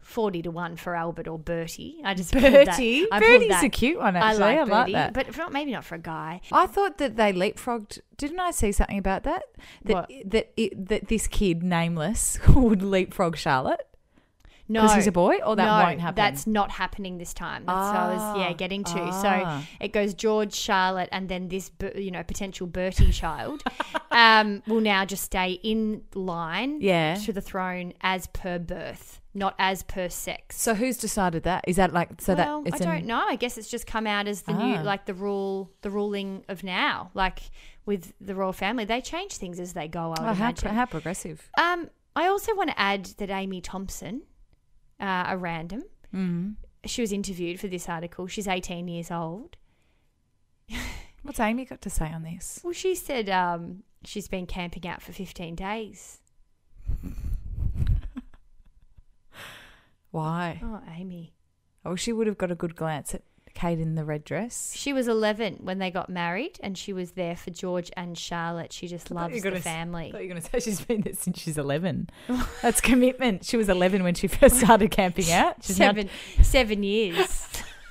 40 0.00 0.42
to 0.42 0.50
1 0.50 0.76
for 0.76 0.94
Albert 0.94 1.28
or 1.28 1.38
Bertie. 1.38 2.00
I 2.04 2.14
just 2.14 2.32
Bertie? 2.32 3.06
I 3.12 3.20
Bertie's 3.20 3.48
that. 3.48 3.64
a 3.64 3.68
cute 3.68 3.98
one, 3.98 4.16
I 4.16 4.20
actually. 4.20 4.40
like 4.40 4.58
I 4.58 4.62
like 4.62 4.70
Bertie, 4.70 4.92
that. 4.92 5.12
but 5.12 5.36
not, 5.36 5.52
maybe 5.52 5.72
not 5.72 5.84
for 5.84 5.96
a 5.96 5.98
guy. 5.98 6.40
I 6.52 6.66
thought 6.66 6.98
that 6.98 7.16
they 7.16 7.32
leapfrogged. 7.32 8.00
Didn't 8.16 8.40
I 8.40 8.50
see 8.52 8.72
something 8.72 8.98
about 8.98 9.24
that? 9.24 9.42
That 9.84 9.94
What? 9.94 10.10
that 10.26 10.52
it, 10.56 10.88
that 10.88 11.08
this 11.08 11.26
kid, 11.26 11.62
nameless, 11.62 12.38
would 12.54 12.82
leapfrog 12.82 13.36
Charlotte 13.36 13.87
No, 14.70 14.82
because 14.82 14.96
he's 14.96 15.06
a 15.06 15.12
boy, 15.12 15.38
or 15.46 15.56
that 15.56 15.64
no, 15.64 15.84
won't 15.88 16.00
happen. 16.00 16.16
That's 16.16 16.46
not 16.46 16.70
happening 16.70 17.16
this 17.18 17.32
time. 17.32 17.64
That's 17.66 17.86
what 17.92 17.96
I 17.96 18.12
was 18.14 18.38
yeah 18.40 18.48
Ah. 18.50 18.52
getting 18.52 18.84
to. 18.84 19.00
Ah. 19.00 19.22
So 19.22 19.66
it 19.80 19.92
goes 19.92 20.12
George, 20.14 20.54
Charlotte, 20.54 21.08
and 21.10 21.28
then 21.28 21.48
this 21.48 21.70
you 21.94 22.10
know 22.10 22.22
potential 22.22 22.66
Bertie 22.66 23.10
child 23.22 23.62
um, 24.10 24.62
will 24.66 24.80
now 24.80 25.04
just 25.04 25.24
stay 25.24 25.52
in 25.62 26.02
line 26.14 26.80
Yeah. 26.80 27.14
to 27.14 27.32
the 27.32 27.40
throne 27.40 27.92
as 28.02 28.26
per 28.28 28.58
birth, 28.58 29.20
not 29.34 29.54
as 29.58 29.82
per 29.84 30.08
sex. 30.08 30.60
So 30.60 30.74
who's 30.74 30.96
decided 30.98 31.44
that? 31.44 31.64
Is 31.66 31.76
that 31.76 31.92
like 31.92 32.20
so 32.20 32.34
well, 32.34 32.62
that 32.62 32.74
it's 32.74 32.82
I 32.82 32.84
don't 32.84 33.06
know. 33.06 33.24
I 33.28 33.36
guess 33.36 33.56
it's 33.58 33.68
just 33.70 33.86
come 33.86 34.06
out 34.06 34.28
as 34.28 34.42
the 34.42 34.52
new 34.52 34.76
Ah. 34.76 34.82
like 34.82 35.06
the 35.06 35.14
rule, 35.14 35.70
the 35.82 35.90
ruling 35.90 36.44
of 36.48 36.62
now. 36.62 37.10
Like 37.14 37.40
with 37.86 38.12
the 38.20 38.34
royal 38.34 38.52
family, 38.52 38.84
they 38.84 39.00
change 39.00 39.32
things 39.38 39.58
as 39.58 39.72
they 39.72 39.88
go. 39.88 40.00
I 40.00 40.08
would 40.08 40.18
Oh, 40.20 40.32
how, 40.34 40.52
how 40.74 40.84
progressive. 40.86 41.48
Um, 41.58 41.88
I 42.14 42.26
also 42.26 42.54
want 42.54 42.68
to 42.70 42.78
add 42.78 43.06
that 43.18 43.30
Amy 43.30 43.60
Thompson, 43.60 44.22
uh, 45.00 45.24
a 45.28 45.36
random, 45.38 45.82
Mm. 46.14 46.54
she 46.86 47.00
was 47.02 47.12
interviewed 47.12 47.60
for 47.60 47.68
this 47.68 47.88
article. 47.88 48.26
She's 48.26 48.48
18 48.48 48.88
years 48.88 49.10
old. 49.10 49.56
What's 51.22 51.38
Amy 51.40 51.64
got 51.66 51.80
to 51.82 51.90
say 51.90 52.06
on 52.12 52.22
this? 52.22 52.60
Well, 52.64 52.72
she 52.72 52.94
said 52.94 53.28
um, 53.28 53.82
she's 54.04 54.28
been 54.28 54.46
camping 54.46 54.86
out 54.88 55.02
for 55.02 55.12
15 55.12 55.54
days. 55.54 56.18
Why? 60.10 60.60
Oh, 60.62 60.80
Amy. 60.96 61.34
Oh, 61.84 61.94
she 61.94 62.12
would 62.12 62.26
have 62.26 62.38
got 62.38 62.50
a 62.50 62.54
good 62.54 62.74
glance 62.76 63.14
at 63.14 63.22
Kate 63.54 63.78
in 63.78 63.94
the 63.94 64.04
red 64.04 64.24
dress. 64.24 64.72
She 64.74 64.92
was 64.92 65.08
11 65.08 65.58
when 65.60 65.78
they 65.78 65.90
got 65.90 66.08
married, 66.08 66.58
and 66.62 66.76
she 66.76 66.92
was 66.92 67.12
there 67.12 67.36
for 67.36 67.50
George 67.50 67.90
and 67.96 68.16
Charlotte. 68.16 68.72
She 68.72 68.86
just 68.86 69.10
loves 69.10 69.42
the 69.42 69.60
family. 69.60 70.08
I 70.08 70.12
thought 70.12 70.22
you 70.22 70.28
were 70.28 70.34
going 70.34 70.42
to 70.42 70.50
say 70.50 70.60
she's 70.60 70.80
been 70.80 71.02
there 71.02 71.14
since 71.14 71.40
she's 71.40 71.58
11. 71.58 72.10
That's 72.62 72.80
commitment. 72.80 73.44
She 73.44 73.56
was 73.56 73.68
11 73.68 74.02
when 74.02 74.14
she 74.14 74.26
first 74.26 74.56
started 74.56 74.90
camping 74.90 75.30
out. 75.30 75.56
She's 75.62 75.76
seven 75.76 76.08
seven 76.42 76.82
years. 76.82 77.48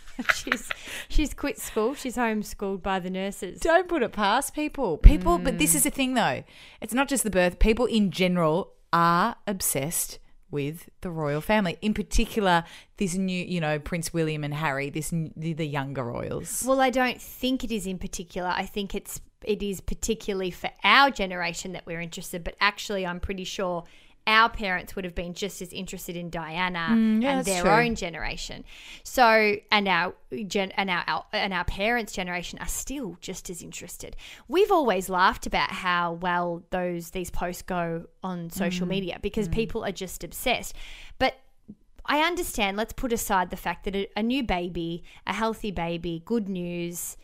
she's 0.36 0.70
she's 1.08 1.34
quit 1.34 1.60
school. 1.60 1.94
She's 1.94 2.16
homeschooled 2.16 2.82
by 2.82 3.00
the 3.00 3.10
nurses. 3.10 3.60
Don't 3.60 3.88
put 3.88 4.04
it 4.04 4.12
past 4.12 4.54
people. 4.54 4.98
People, 4.98 5.38
but 5.38 5.58
this 5.58 5.74
mm. 5.74 5.76
is 5.76 5.84
the 5.84 5.90
thing 5.90 6.14
though. 6.14 6.44
It's 6.82 6.94
not 6.94 7.08
just 7.08 7.24
the 7.24 7.30
birth. 7.30 7.60
People 7.60 7.86
in 7.86 8.12
general 8.12 8.74
are 8.92 9.36
obsessed 9.46 10.20
with 10.50 10.90
the 11.02 11.10
royal 11.10 11.42
family. 11.42 11.78
In 11.82 11.94
particular, 11.94 12.64
this 12.98 13.16
new, 13.16 13.44
you 13.46 13.60
know, 13.60 13.80
Prince 13.80 14.14
William 14.14 14.44
and 14.44 14.54
Harry, 14.54 14.90
this 14.90 15.10
the, 15.10 15.54
the 15.54 15.66
younger 15.68 16.04
royals. 16.04 16.64
Well, 16.66 16.82
I 16.82 16.90
don't 16.90 17.22
think 17.22 17.64
it 17.64 17.72
is 17.72 17.86
in 17.86 17.98
particular. 17.98 18.50
I 18.50 18.66
think 18.66 18.96
it's 18.96 19.22
it 19.44 19.62
is 19.62 19.82
particularly 19.82 20.52
for 20.52 20.70
our 20.84 21.12
generation 21.12 21.72
that 21.74 21.86
we're 21.86 22.02
interested. 22.02 22.44
But 22.44 22.56
actually, 22.60 23.06
I'm 23.06 23.20
pretty 23.20 23.44
sure 23.44 23.84
our 24.28 24.50
parents 24.50 24.96
would 24.96 25.06
have 25.06 25.16
been 25.16 25.34
just 25.34 25.62
as 25.62 25.72
interested 25.74 26.16
in 26.16 26.30
Diana 26.30 26.90
Mm, 26.92 27.24
yeah, 27.24 27.38
and 27.38 27.46
their 27.46 27.62
true. 27.64 27.72
own 27.72 27.96
generation. 27.96 28.66
So, 29.04 29.56
and 29.72 29.88
our 29.88 30.14
gen 30.48 30.72
and 30.78 30.90
our, 30.90 31.04
our 31.08 31.26
and 31.34 31.54
our 31.54 31.64
parents' 31.64 32.12
generation 32.14 32.60
are 32.60 32.68
still 32.68 33.18
just 33.22 33.50
as 33.50 33.64
interested. 33.64 34.16
We've 34.48 34.72
always 34.72 35.10
laughed 35.10 35.48
about 35.48 35.72
how 35.72 36.14
well 36.14 36.64
those 36.70 37.12
these 37.12 37.32
posts 37.32 37.62
go 37.62 38.06
on 38.22 38.50
social 38.50 38.86
Mm. 38.86 38.90
media 38.90 39.20
because 39.22 39.48
people 39.48 39.84
are 39.86 39.92
just 39.94 40.24
obsessed. 40.24 40.76
But 41.18 41.36
I 42.06 42.20
understand. 42.20 42.78
Let's 42.78 42.94
put 42.94 43.12
aside 43.12 43.50
the 43.50 43.58
fact 43.58 43.86
that 43.86 43.96
a, 43.96 44.08
a 44.16 44.24
new 44.24 44.44
baby, 44.44 45.04
a 45.26 45.34
healthy 45.34 45.72
baby, 45.72 46.22
good 46.26 46.48
news, 46.48 47.18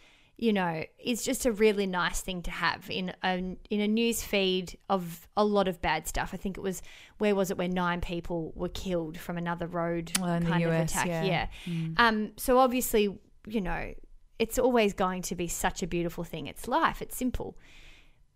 you 0.43 0.51
know, 0.51 0.83
is 0.99 1.23
just 1.23 1.45
a 1.45 1.53
really 1.53 1.87
nice 1.87 2.19
thing 2.19 2.41
to 2.41 2.51
have 2.51 2.89
in 2.89 3.13
a 3.23 3.37
in 3.69 3.79
a 3.79 3.87
news 3.87 4.21
feed 4.23 4.77
of 4.89 5.25
a 5.37 5.45
lot 5.45 5.69
of 5.69 5.81
bad 5.81 6.05
stuff. 6.05 6.31
I 6.33 6.37
think 6.37 6.57
it 6.57 6.61
was 6.61 6.81
where 7.17 7.33
was 7.33 7.49
it 7.49 7.57
where 7.57 7.69
nine 7.69 8.01
people 8.01 8.51
were 8.53 8.67
killed 8.67 9.17
from 9.17 9.37
another 9.37 9.67
road 9.67 10.11
Well, 10.19 10.41
kind 10.41 10.65
of 10.65 10.73
US, 10.73 10.91
attack. 10.91 11.07
yeah. 11.07 11.47
Yeah. 11.65 11.73
Um. 11.95 12.33
So 12.35 12.57
obviously, 12.59 13.03
you 13.47 13.61
know, 13.61 13.93
it's 14.37 14.59
always 14.59 14.91
going 14.93 15.21
to 15.21 15.35
be 15.35 15.47
such 15.47 15.81
a 15.81 15.87
beautiful 15.87 16.25
thing. 16.25 16.47
It's 16.47 16.67
life. 16.67 17.01
It's 17.01 17.15
simple. 17.15 17.57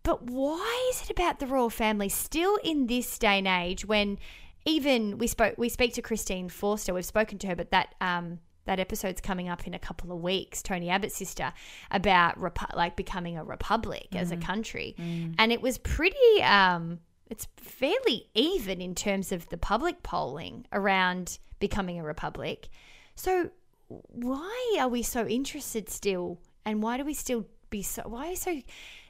But 0.02 0.22
why 0.30 0.90
is 0.90 1.02
it 1.02 1.10
about 1.10 1.40
the 1.40 1.46
royal 1.46 1.68
family 1.68 2.08
still 2.08 2.56
in 2.64 2.86
this 2.86 3.18
day 3.18 3.36
and 3.36 3.46
age 3.46 3.84
when 3.84 4.18
even 4.64 5.18
we 5.18 5.26
spoke 5.26 5.56
we 5.58 5.68
speak 5.68 5.92
to 5.94 6.00
Christine 6.00 6.48
Forster, 6.48 6.94
we've 6.94 7.04
spoken 7.04 7.36
to 7.40 7.48
her, 7.48 7.56
but 7.56 7.70
that 7.70 7.94
um 8.00 8.38
that 8.68 8.78
episode's 8.78 9.22
coming 9.22 9.48
up 9.48 9.66
in 9.66 9.72
a 9.72 9.78
couple 9.78 10.12
of 10.12 10.20
weeks, 10.20 10.62
Tony 10.62 10.90
Abbott's 10.90 11.16
sister, 11.16 11.54
about 11.90 12.38
repu- 12.38 12.76
like 12.76 12.96
becoming 12.96 13.38
a 13.38 13.42
republic 13.42 14.08
as 14.14 14.30
a 14.30 14.36
country. 14.36 14.94
And 15.38 15.50
it 15.50 15.62
was 15.62 15.78
pretty 15.78 16.42
um 16.42 17.00
it's 17.30 17.48
fairly 17.56 18.28
even 18.34 18.80
in 18.80 18.94
terms 18.94 19.32
of 19.32 19.48
the 19.48 19.56
public 19.56 20.02
polling 20.02 20.66
around 20.70 21.38
becoming 21.58 21.98
a 21.98 22.04
republic. 22.04 22.68
So 23.14 23.50
why 23.88 24.76
are 24.78 24.88
we 24.88 25.02
so 25.02 25.26
interested 25.26 25.88
still 25.88 26.38
and 26.66 26.82
why 26.82 26.98
do 26.98 27.04
we 27.04 27.14
still 27.14 27.46
be 27.70 27.82
so 27.82 28.02
why 28.04 28.26
are 28.26 28.30
we 28.30 28.36
so 28.36 28.62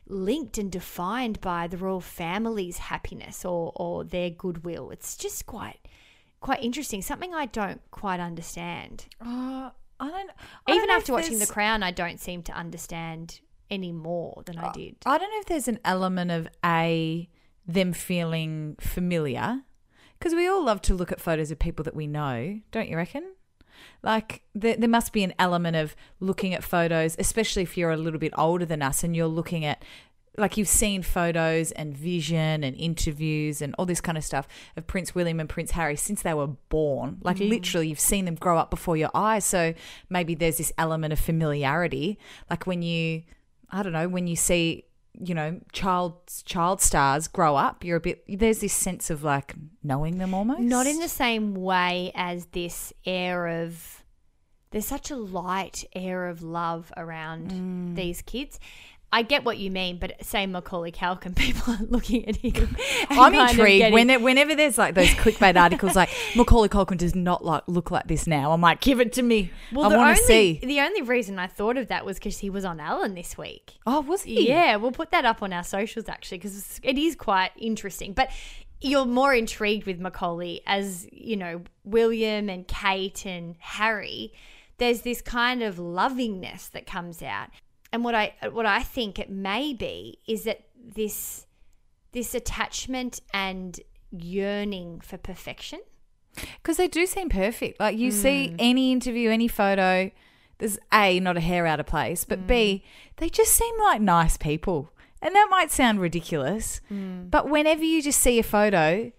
linked 0.07 0.57
and 0.57 0.71
defined 0.71 1.41
by 1.41 1.67
the 1.67 1.77
royal 1.77 2.01
family's 2.01 2.79
happiness 2.79 3.45
or 3.45 3.73
or 3.75 4.05
their 4.05 4.31
goodwill 4.31 4.91
it's 4.91 5.17
just 5.17 5.47
quite 5.47 5.81
quite 6.41 6.63
interesting 6.63 7.03
something 7.03 7.35
i 7.35 7.47
don't 7.47 7.81
quite 7.91 8.21
understand 8.21 9.07
Uh, 9.21 9.71
I 10.01 10.09
don't. 10.11 10.31
I 10.31 10.33
don't 10.69 10.77
even 10.77 10.91
after 10.91 11.13
if 11.13 11.17
watching 11.17 11.39
the 11.41 11.47
crown 11.47 11.83
i 11.83 11.91
don't 11.91 12.21
seem 12.21 12.43
to 12.45 12.53
understand 12.53 13.41
any 13.71 13.93
more 13.93 14.43
than 14.47 14.59
i 14.59 14.71
did 14.73 14.97
I 15.05 15.19
don't 15.19 15.31
know 15.31 15.41
if 15.41 15.47
there's 15.47 15.69
an 15.69 15.81
element 15.85 16.31
of 16.31 16.49
a 16.65 17.29
them 17.67 17.93
feeling 17.93 18.77
familiar 18.81 19.63
because 20.19 20.35
we 20.35 20.49
all 20.49 20.65
love 20.65 20.81
to 20.83 20.95
look 20.95 21.13
at 21.13 21.21
photos 21.21 21.51
of 21.51 21.59
people 21.59 21.85
that 21.85 21.95
we 21.95 22.07
know, 22.07 22.59
don't 22.73 22.89
you 22.89 22.97
reckon? 22.97 23.35
Like 24.03 24.43
there, 24.55 24.75
there 24.77 24.89
must 24.89 25.13
be 25.13 25.23
an 25.23 25.33
element 25.39 25.77
of 25.77 25.95
looking 26.19 26.55
at 26.55 26.65
photos, 26.65 27.15
especially 27.19 27.63
if 27.63 27.77
you're 27.77 27.91
a 27.93 27.97
little 27.97 28.19
bit 28.19 28.33
older 28.37 28.65
than 28.65 28.83
us 28.83 29.05
and 29.05 29.15
you're 29.15 29.27
looking 29.29 29.65
at 29.65 29.85
like 30.39 30.57
you've 30.57 30.69
seen 30.69 31.03
photos 31.03 31.73
and 31.73 31.97
vision 31.97 32.63
and 32.65 32.77
interviews 32.77 33.61
and 33.61 33.75
all 33.79 33.85
this 33.87 34.01
kind 34.01 34.17
of 34.17 34.25
stuff 34.25 34.47
of 34.77 34.87
Prince 34.87 35.15
William 35.15 35.41
and 35.41 35.49
Prince 35.49 35.73
Harry 35.73 35.97
since 35.97 36.23
they 36.23 36.33
were 36.35 36.47
born. 36.69 37.19
Like 37.23 37.39
literally 37.39 37.89
you've 37.89 38.01
seen 38.01 38.25
them 38.25 38.37
grow 38.37 38.57
up 38.57 38.71
before 38.71 38.97
your 38.97 39.11
eyes. 39.15 39.45
So 39.45 39.75
maybe 40.09 40.35
there's 40.35 40.59
this 40.59 40.73
element 40.79 41.13
of 41.13 41.19
familiarity. 41.21 42.19
Like 42.49 42.67
when 42.67 42.83
you 42.83 43.25
I 43.71 43.83
don't 43.83 43.93
know, 43.93 44.09
when 44.09 44.27
you 44.27 44.37
see, 44.37 44.85
you 45.21 45.35
know, 45.35 45.61
child 45.73 46.15
child 46.45 46.81
stars 46.81 47.29
grow 47.29 47.57
up, 47.57 47.85
you're 47.85 47.97
a 47.99 48.01
bit 48.01 48.25
there's 48.29 48.61
this 48.61 48.73
sense 48.73 49.11
of 49.11 49.25
like 49.25 49.55
knowing 49.83 50.19
them 50.19 50.33
almost. 50.35 50.61
not 50.61 50.87
in 50.87 51.01
the 51.01 51.09
same 51.09 51.55
way 51.55 52.13
as 52.15 52.47
this 52.47 52.93
air 53.05 53.47
of 53.63 54.05
there's 54.71 54.85
such 54.87 55.11
a 55.11 55.17
light 55.17 55.85
air 55.95 56.29
of 56.29 56.43
love 56.43 56.93
around 56.97 57.51
Mm. 57.51 57.95
these 57.97 58.21
kids 58.23 58.61
I 59.11 59.23
get 59.23 59.43
what 59.45 59.57
you 59.57 59.71
mean, 59.71 59.99
but 59.99 60.23
say 60.23 60.47
Macaulay 60.47 60.93
Culkin, 60.93 61.35
people 61.37 61.73
are 61.75 61.79
looking 61.89 62.29
at 62.29 62.37
him. 62.37 62.77
I'm 63.11 63.35
intrigued 63.35 63.79
getting- 63.81 63.95
when 63.95 64.11
it, 64.11 64.21
whenever 64.21 64.55
there's 64.55 64.77
like 64.77 64.95
those 64.95 65.09
clickbait 65.09 65.57
articles 65.57 65.97
like 65.97 66.11
Macaulay 66.37 66.69
Culkin 66.69 66.99
does 66.99 67.15
not 67.15 67.45
like 67.45 67.63
look 67.67 67.91
like 67.91 68.07
this 68.07 68.27
now. 68.27 68.53
I'm 68.53 68.61
like, 68.61 68.81
give 68.81 69.01
it 69.01 69.13
to 69.15 69.23
me. 69.23 69.51
Well, 69.73 69.87
I 69.87 69.89
the 69.89 69.97
want 69.97 70.09
only 70.11 70.21
to 70.21 70.27
see. 70.27 70.61
the 70.63 70.81
only 70.81 71.03
reason 71.03 71.39
I 71.39 71.47
thought 71.47 71.79
of 71.79 71.89
that 71.89 72.05
was 72.05 72.19
because 72.19 72.39
he 72.39 72.51
was 72.51 72.65
on 72.67 72.81
Ellen 72.81 73.15
this 73.15 73.39
week. 73.39 73.79
Oh, 73.87 74.01
was 74.01 74.23
he? 74.25 74.49
Yeah, 74.49 74.77
we'll 74.77 74.93
put 74.93 75.11
that 75.13 75.25
up 75.25 75.43
on 75.43 75.53
our 75.55 75.65
socials 75.65 76.09
actually 76.09 76.39
because 76.39 76.79
it 76.83 76.99
is 76.99 77.17
quite 77.17 77.53
interesting. 77.57 78.13
But 78.13 78.31
you're 78.81 79.07
more 79.07 79.35
intrigued 79.35 79.87
with 79.87 79.99
Macaulay 79.99 80.61
as 80.67 81.09
you 81.11 81.37
know 81.37 81.63
William 81.85 82.49
and 82.51 82.69
Kate 82.69 83.25
and 83.25 83.57
Harry. 83.59 84.33
There's 84.77 85.01
this 85.01 85.21
kind 85.23 85.63
of 85.65 85.77
lovingness 85.79 86.69
that 86.69 86.87
comes 86.87 87.21
out, 87.23 87.49
and 87.93 88.05
what 88.05 88.15
I 88.15 88.35
what 88.53 88.67
I 88.67 88.83
think 88.83 89.19
it 89.19 89.31
may 89.31 89.73
be 89.75 90.19
is 90.27 90.45
that 90.45 90.61
this 90.77 91.47
this 92.13 92.35
attachment 92.35 93.21
and 93.35 93.79
yearning 94.11 95.01
for 95.01 95.19
perfection. 95.19 95.81
Because 96.63 96.77
they 96.77 96.89
do 96.89 97.07
seem 97.07 97.29
perfect. 97.29 97.81
Like 97.81 97.99
you 97.99 98.11
Hmm. 98.11 98.17
see 98.19 98.55
any 98.59 98.93
interview, 98.93 99.31
any 99.31 99.49
photo, 99.49 100.11
there's 100.59 100.79
A, 100.93 101.21
not 101.21 101.37
a 101.37 101.41
hair 101.41 101.67
out 101.67 101.81
of 101.81 101.87
place, 101.87 102.25
but 102.25 102.47
B, 102.47 102.79
Hmm. 102.85 102.89
they 103.17 103.29
just 103.29 103.53
seem 103.53 103.79
like 103.81 104.01
nice 104.01 104.37
people. 104.37 104.91
And 105.21 105.35
that 105.35 105.49
might 105.51 105.71
sound 105.73 106.01
ridiculous, 106.01 106.81
Hmm. 106.89 107.29
but 107.29 107.49
whenever 107.49 107.83
you 107.85 108.01
just 108.03 108.21
see 108.21 108.39
a 108.39 108.43
photo, 108.45 109.11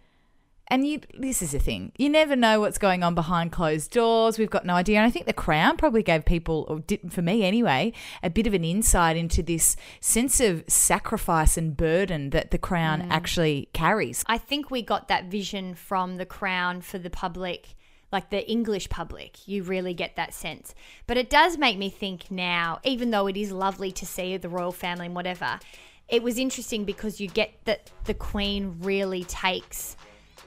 and 0.72 0.86
you, 0.88 1.02
this 1.18 1.42
is 1.42 1.52
the 1.52 1.60
thing, 1.60 1.92
you 1.98 2.10
never 2.10 2.36
know 2.36 2.60
what's 2.60 2.78
going 2.78 3.04
on 3.04 3.16
behind 3.16 3.52
closed 3.52 3.92
doors. 3.92 4.38
We've 4.38 4.50
got 4.50 4.66
no 4.66 4.76
idea. 4.76 4.98
And 4.98 5.06
I 5.08 5.10
think 5.10 5.26
The 5.26 5.34
Crown 5.34 5.78
probably 5.78 6.04
gave 6.04 6.26
people, 6.26 6.66
or 6.70 6.80
did 6.80 7.12
for 7.12 7.22
me 7.22 7.44
anyway, 7.44 7.94
a 8.22 8.30
bit 8.30 8.46
of 8.46 8.54
an 8.54 8.64
insight 8.64 9.18
into 9.18 9.42
this 9.42 9.76
sense 10.00 10.40
of 10.40 10.64
sacrifice 10.68 11.58
and 11.58 11.76
burden 11.76 12.30
that 12.32 12.52
The 12.52 12.58
Crown 12.58 13.02
Hmm. 13.02 13.12
actually 13.12 13.70
carries. 13.74 14.24
I 14.28 14.38
think 14.38 14.70
we 14.70 14.82
got 14.82 15.08
that 15.08 15.26
vision 15.26 15.74
from 15.76 16.18
the 16.18 16.26
crown 16.26 16.82
for 16.82 17.00
the 17.00 17.10
public, 17.10 17.76
like 18.12 18.30
the 18.30 18.48
English 18.50 18.90
public. 18.90 19.48
You 19.48 19.64
really 19.64 19.94
get 19.94 20.16
that 20.18 20.34
sense. 20.34 20.76
But 21.08 21.18
it 21.18 21.30
does 21.30 21.58
make 21.58 21.78
me 21.78 21.90
think 21.90 22.30
now, 22.30 22.80
even 22.84 23.12
though 23.12 23.28
it 23.28 23.38
is 23.38 23.52
lovely 23.52 23.92
to 23.94 24.06
see 24.06 24.38
the 24.38 24.50
royal 24.50 24.72
family 24.72 25.08
and 25.08 25.16
whatever, 25.16 25.60
it 26.08 26.24
was 26.24 26.38
interesting 26.38 26.86
because 26.86 27.22
you 27.22 27.28
get 27.28 27.54
that 27.66 27.92
the 28.06 28.14
Queen 28.16 28.78
really 28.82 29.24
takes. 29.24 29.96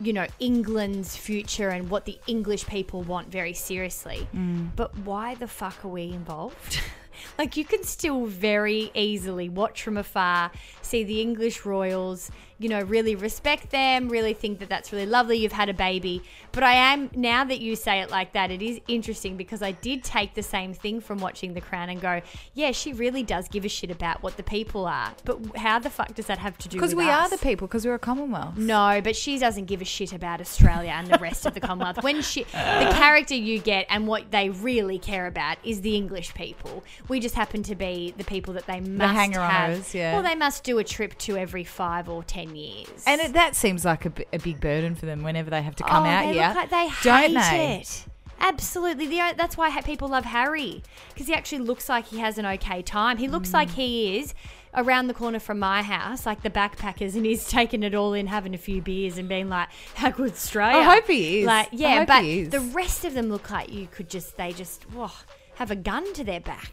You 0.00 0.12
know, 0.12 0.26
England's 0.38 1.16
future 1.16 1.68
and 1.68 1.90
what 1.90 2.04
the 2.04 2.18
English 2.26 2.66
people 2.66 3.02
want 3.02 3.28
very 3.28 3.52
seriously. 3.52 4.26
Mm. 4.34 4.70
But 4.74 4.96
why 4.98 5.34
the 5.34 5.48
fuck 5.48 5.84
are 5.84 5.88
we 5.88 6.04
involved? 6.04 6.80
like, 7.38 7.56
you 7.56 7.64
can 7.64 7.84
still 7.84 8.26
very 8.26 8.90
easily 8.94 9.48
watch 9.48 9.82
from 9.82 9.96
afar, 9.96 10.50
see 10.80 11.04
the 11.04 11.20
English 11.20 11.64
royals, 11.64 12.30
you 12.62 12.68
know, 12.68 12.80
really 12.82 13.14
respect 13.14 13.70
them, 13.70 14.08
really 14.08 14.34
think 14.34 14.60
that 14.60 14.68
that's 14.68 14.92
really 14.92 15.06
lovely. 15.06 15.36
You've 15.38 15.52
had 15.52 15.68
a 15.68 15.74
baby. 15.74 16.22
But 16.52 16.62
I 16.62 16.74
am, 16.74 17.10
now 17.14 17.44
that 17.44 17.60
you 17.60 17.74
say 17.76 18.00
it 18.00 18.10
like 18.10 18.32
that, 18.34 18.50
it 18.50 18.62
is 18.62 18.80
interesting 18.86 19.36
because 19.36 19.62
I 19.62 19.72
did 19.72 20.04
take 20.04 20.34
the 20.34 20.42
same 20.42 20.74
thing 20.74 21.00
from 21.00 21.18
watching 21.18 21.54
The 21.54 21.60
Crown 21.60 21.88
and 21.88 22.00
go, 22.00 22.20
yeah, 22.54 22.72
she 22.72 22.92
really 22.92 23.22
does 23.22 23.48
give 23.48 23.64
a 23.64 23.68
shit 23.68 23.90
about 23.90 24.22
what 24.22 24.36
the 24.36 24.42
people 24.42 24.86
are. 24.86 25.12
But 25.24 25.56
how 25.56 25.78
the 25.78 25.90
fuck 25.90 26.14
does 26.14 26.26
that 26.26 26.38
have 26.38 26.56
to 26.58 26.68
do 26.68 26.76
with 26.76 26.82
Because 26.82 26.94
we 26.94 27.10
are 27.10 27.28
the 27.28 27.38
people, 27.38 27.66
because 27.66 27.84
we're 27.84 27.94
a 27.94 27.98
Commonwealth. 27.98 28.56
No, 28.56 29.00
but 29.02 29.16
she 29.16 29.38
doesn't 29.38 29.64
give 29.64 29.80
a 29.80 29.86
shit 29.86 30.12
about 30.12 30.40
Australia 30.40 30.90
and 30.90 31.08
the 31.08 31.18
rest 31.18 31.46
of 31.46 31.54
the 31.54 31.60
Commonwealth. 31.60 32.02
When 32.02 32.22
she, 32.22 32.44
the 32.44 32.92
character 32.94 33.34
you 33.34 33.58
get 33.58 33.86
and 33.88 34.06
what 34.06 34.30
they 34.30 34.50
really 34.50 34.98
care 34.98 35.26
about 35.26 35.56
is 35.64 35.80
the 35.80 35.96
English 35.96 36.34
people. 36.34 36.84
We 37.08 37.18
just 37.18 37.34
happen 37.34 37.62
to 37.64 37.74
be 37.74 38.14
the 38.16 38.24
people 38.24 38.54
that 38.54 38.66
they 38.66 38.80
must 38.80 39.14
hanger-oners, 39.14 39.78
have. 39.78 39.94
yeah. 39.94 40.12
Well, 40.12 40.22
they 40.22 40.34
must 40.34 40.64
do 40.64 40.78
a 40.78 40.84
trip 40.84 41.16
to 41.18 41.36
every 41.36 41.64
five 41.64 42.08
or 42.08 42.22
ten 42.22 42.51
years. 42.56 42.88
And 43.06 43.20
it, 43.20 43.32
that 43.34 43.54
seems 43.56 43.84
like 43.84 44.06
a, 44.06 44.12
a 44.32 44.38
big 44.38 44.60
burden 44.60 44.94
for 44.94 45.06
them 45.06 45.22
whenever 45.22 45.50
they 45.50 45.62
have 45.62 45.76
to 45.76 45.84
come 45.84 46.04
oh, 46.04 46.06
out 46.08 46.26
they 46.26 46.32
here. 46.34 46.46
look 46.48 46.56
like 46.56 46.70
they 46.70 46.88
don't 47.02 47.34
hate 47.36 47.50
they? 47.50 47.76
it. 47.80 48.04
Absolutely. 48.40 49.06
The, 49.06 49.34
that's 49.36 49.56
why 49.56 49.80
people 49.82 50.08
love 50.08 50.24
Harry 50.24 50.82
because 51.10 51.28
he 51.28 51.34
actually 51.34 51.60
looks 51.60 51.88
like 51.88 52.06
he 52.06 52.18
has 52.18 52.38
an 52.38 52.46
okay 52.46 52.82
time. 52.82 53.18
He 53.18 53.28
looks 53.28 53.50
Mm. 53.50 53.54
like 53.54 53.70
he 53.70 54.18
is 54.18 54.34
around 54.74 55.06
the 55.06 55.14
corner 55.14 55.38
from 55.38 55.58
my 55.58 55.82
house, 55.82 56.26
like 56.26 56.42
the 56.42 56.50
backpackers, 56.50 57.14
and 57.14 57.24
he's 57.24 57.46
taking 57.48 57.82
it 57.82 57.94
all 57.94 58.14
in, 58.14 58.26
having 58.26 58.54
a 58.54 58.58
few 58.58 58.82
beers, 58.82 59.16
and 59.18 59.28
being 59.28 59.48
like, 59.48 59.68
"How 59.94 60.10
good 60.10 60.32
Australia?" 60.32 60.78
I 60.78 60.82
hope 60.94 61.06
he 61.06 61.40
is. 61.40 61.46
Like, 61.46 61.68
yeah, 61.72 62.04
but 62.04 62.22
the 62.50 62.60
rest 62.72 63.04
of 63.04 63.14
them 63.14 63.28
look 63.28 63.50
like 63.50 63.72
you 63.72 63.86
could 63.86 64.08
just 64.10 64.36
they 64.36 64.52
just 64.52 64.84
whoa, 64.90 65.10
have 65.56 65.70
a 65.70 65.76
gun 65.76 66.12
to 66.14 66.24
their 66.24 66.40
back. 66.40 66.72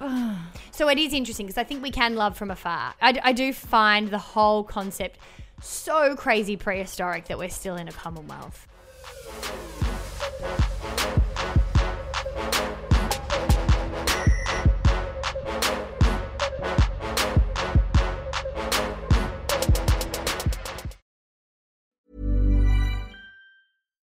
so 0.70 0.88
it 0.88 0.98
is 0.98 1.12
interesting 1.12 1.46
because 1.46 1.58
I 1.58 1.64
think 1.64 1.82
we 1.82 1.90
can 1.90 2.14
love 2.14 2.36
from 2.36 2.50
afar. 2.50 2.94
I 3.00 3.32
do 3.32 3.52
find 3.52 4.08
the 4.08 4.18
whole 4.18 4.64
concept 4.64 5.18
so 5.60 6.14
crazy 6.16 6.56
prehistoric 6.56 7.26
that 7.26 7.38
we're 7.38 7.48
still 7.48 7.76
in 7.76 7.88
a 7.88 7.92
Commonwealth. 7.92 8.66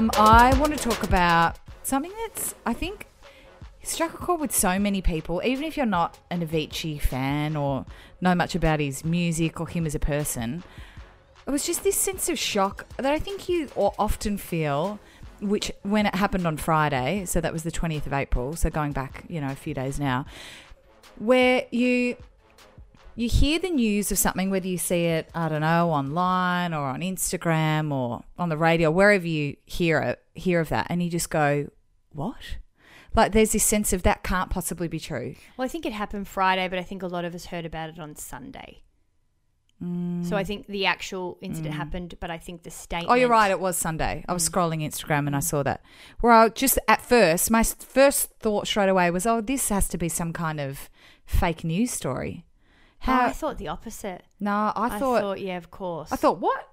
Um, 0.00 0.10
I 0.14 0.58
want 0.58 0.72
to 0.74 0.78
talk 0.78 1.02
about 1.02 1.58
something 1.82 2.10
that's, 2.22 2.54
I 2.64 2.72
think, 2.72 3.06
struck 3.82 4.14
a 4.14 4.16
chord 4.16 4.40
with 4.40 4.50
so 4.50 4.78
many 4.78 5.02
people, 5.02 5.42
even 5.44 5.62
if 5.62 5.76
you're 5.76 5.84
not 5.84 6.16
an 6.30 6.40
Avicii 6.40 6.98
fan 6.98 7.54
or 7.54 7.84
know 8.18 8.34
much 8.34 8.54
about 8.54 8.80
his 8.80 9.04
music 9.04 9.60
or 9.60 9.68
him 9.68 9.84
as 9.84 9.94
a 9.94 9.98
person. 9.98 10.64
It 11.46 11.50
was 11.50 11.66
just 11.66 11.84
this 11.84 11.96
sense 11.96 12.30
of 12.30 12.38
shock 12.38 12.86
that 12.96 13.12
I 13.12 13.18
think 13.18 13.46
you 13.46 13.68
often 13.76 14.38
feel, 14.38 14.98
which 15.38 15.70
when 15.82 16.06
it 16.06 16.14
happened 16.14 16.46
on 16.46 16.56
Friday, 16.56 17.26
so 17.26 17.42
that 17.42 17.52
was 17.52 17.62
the 17.62 17.70
20th 17.70 18.06
of 18.06 18.14
April, 18.14 18.56
so 18.56 18.70
going 18.70 18.92
back, 18.92 19.24
you 19.28 19.38
know, 19.38 19.52
a 19.52 19.54
few 19.54 19.74
days 19.74 20.00
now, 20.00 20.24
where 21.18 21.66
you 21.70 22.16
you 23.20 23.28
hear 23.28 23.58
the 23.58 23.68
news 23.68 24.10
of 24.10 24.18
something, 24.18 24.50
whether 24.50 24.66
you 24.66 24.78
see 24.78 25.04
it, 25.04 25.28
I 25.34 25.48
don't 25.48 25.60
know, 25.60 25.90
online 25.90 26.72
or 26.72 26.86
on 26.86 27.00
Instagram 27.00 27.92
or 27.92 28.22
on 28.38 28.48
the 28.48 28.56
radio, 28.56 28.90
wherever 28.90 29.26
you 29.26 29.56
hear 29.66 30.00
it, 30.00 30.22
hear 30.34 30.60
of 30.60 30.70
that, 30.70 30.86
and 30.88 31.02
you 31.02 31.10
just 31.10 31.28
go, 31.28 31.68
"What?" 32.12 32.58
Like 33.14 33.32
there's 33.32 33.52
this 33.52 33.64
sense 33.64 33.92
of 33.92 34.04
that 34.04 34.22
can't 34.22 34.50
possibly 34.50 34.88
be 34.88 34.98
true. 34.98 35.34
Well, 35.56 35.64
I 35.66 35.68
think 35.68 35.84
it 35.84 35.92
happened 35.92 36.28
Friday, 36.28 36.66
but 36.68 36.78
I 36.78 36.82
think 36.82 37.02
a 37.02 37.08
lot 37.08 37.24
of 37.24 37.34
us 37.34 37.46
heard 37.46 37.66
about 37.66 37.90
it 37.90 37.98
on 37.98 38.16
Sunday. 38.16 38.82
Mm. 39.82 40.26
So 40.26 40.36
I 40.36 40.44
think 40.44 40.66
the 40.66 40.86
actual 40.86 41.38
incident 41.40 41.74
mm. 41.74 41.78
happened, 41.78 42.14
but 42.20 42.30
I 42.30 42.38
think 42.38 42.62
the 42.62 42.70
statement. 42.70 43.10
Oh, 43.10 43.14
you're 43.14 43.28
right. 43.28 43.50
It 43.50 43.60
was 43.60 43.76
Sunday. 43.76 44.24
I 44.28 44.32
was 44.32 44.48
Mm. 44.48 44.52
scrolling 44.52 44.82
Instagram 44.82 45.26
and 45.26 45.34
I 45.34 45.40
mm. 45.40 45.44
saw 45.44 45.62
that. 45.62 45.82
Where 46.20 46.32
I 46.32 46.48
just 46.48 46.78
at 46.86 47.02
first, 47.02 47.50
my 47.50 47.62
first 47.64 48.30
thought 48.40 48.66
straight 48.66 48.88
away 48.88 49.10
was, 49.10 49.26
"Oh, 49.26 49.40
this 49.42 49.68
has 49.68 49.88
to 49.88 49.98
be 49.98 50.08
some 50.08 50.32
kind 50.32 50.60
of 50.60 50.88
fake 51.26 51.64
news 51.64 51.90
story." 51.90 52.44
Oh, 53.02 53.12
How? 53.12 53.26
I 53.26 53.32
thought 53.32 53.58
the 53.58 53.68
opposite. 53.68 54.24
no, 54.38 54.72
I 54.76 54.98
thought 54.98 55.40
yeah, 55.40 55.56
of 55.56 55.70
course. 55.70 56.12
I 56.12 56.16
thought, 56.16 56.40
what? 56.40 56.68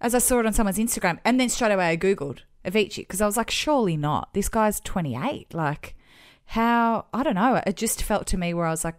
As 0.00 0.14
I 0.14 0.18
saw 0.18 0.40
it 0.40 0.46
on 0.46 0.52
someone's 0.52 0.78
Instagram, 0.78 1.18
and 1.24 1.38
then 1.40 1.48
straight 1.48 1.72
away 1.72 1.88
I 1.90 1.96
Googled 1.96 2.40
Avicii 2.64 2.96
because 2.98 3.20
I 3.20 3.26
was 3.26 3.36
like, 3.36 3.50
surely 3.50 3.96
not. 3.96 4.32
This 4.34 4.48
guy's 4.48 4.80
28. 4.80 5.54
Like, 5.54 5.94
how? 6.46 7.06
I 7.12 7.22
don't 7.22 7.34
know. 7.34 7.62
It 7.66 7.76
just 7.76 8.02
felt 8.02 8.26
to 8.28 8.36
me 8.36 8.54
where 8.54 8.66
I 8.66 8.70
was 8.70 8.84
like, 8.84 8.96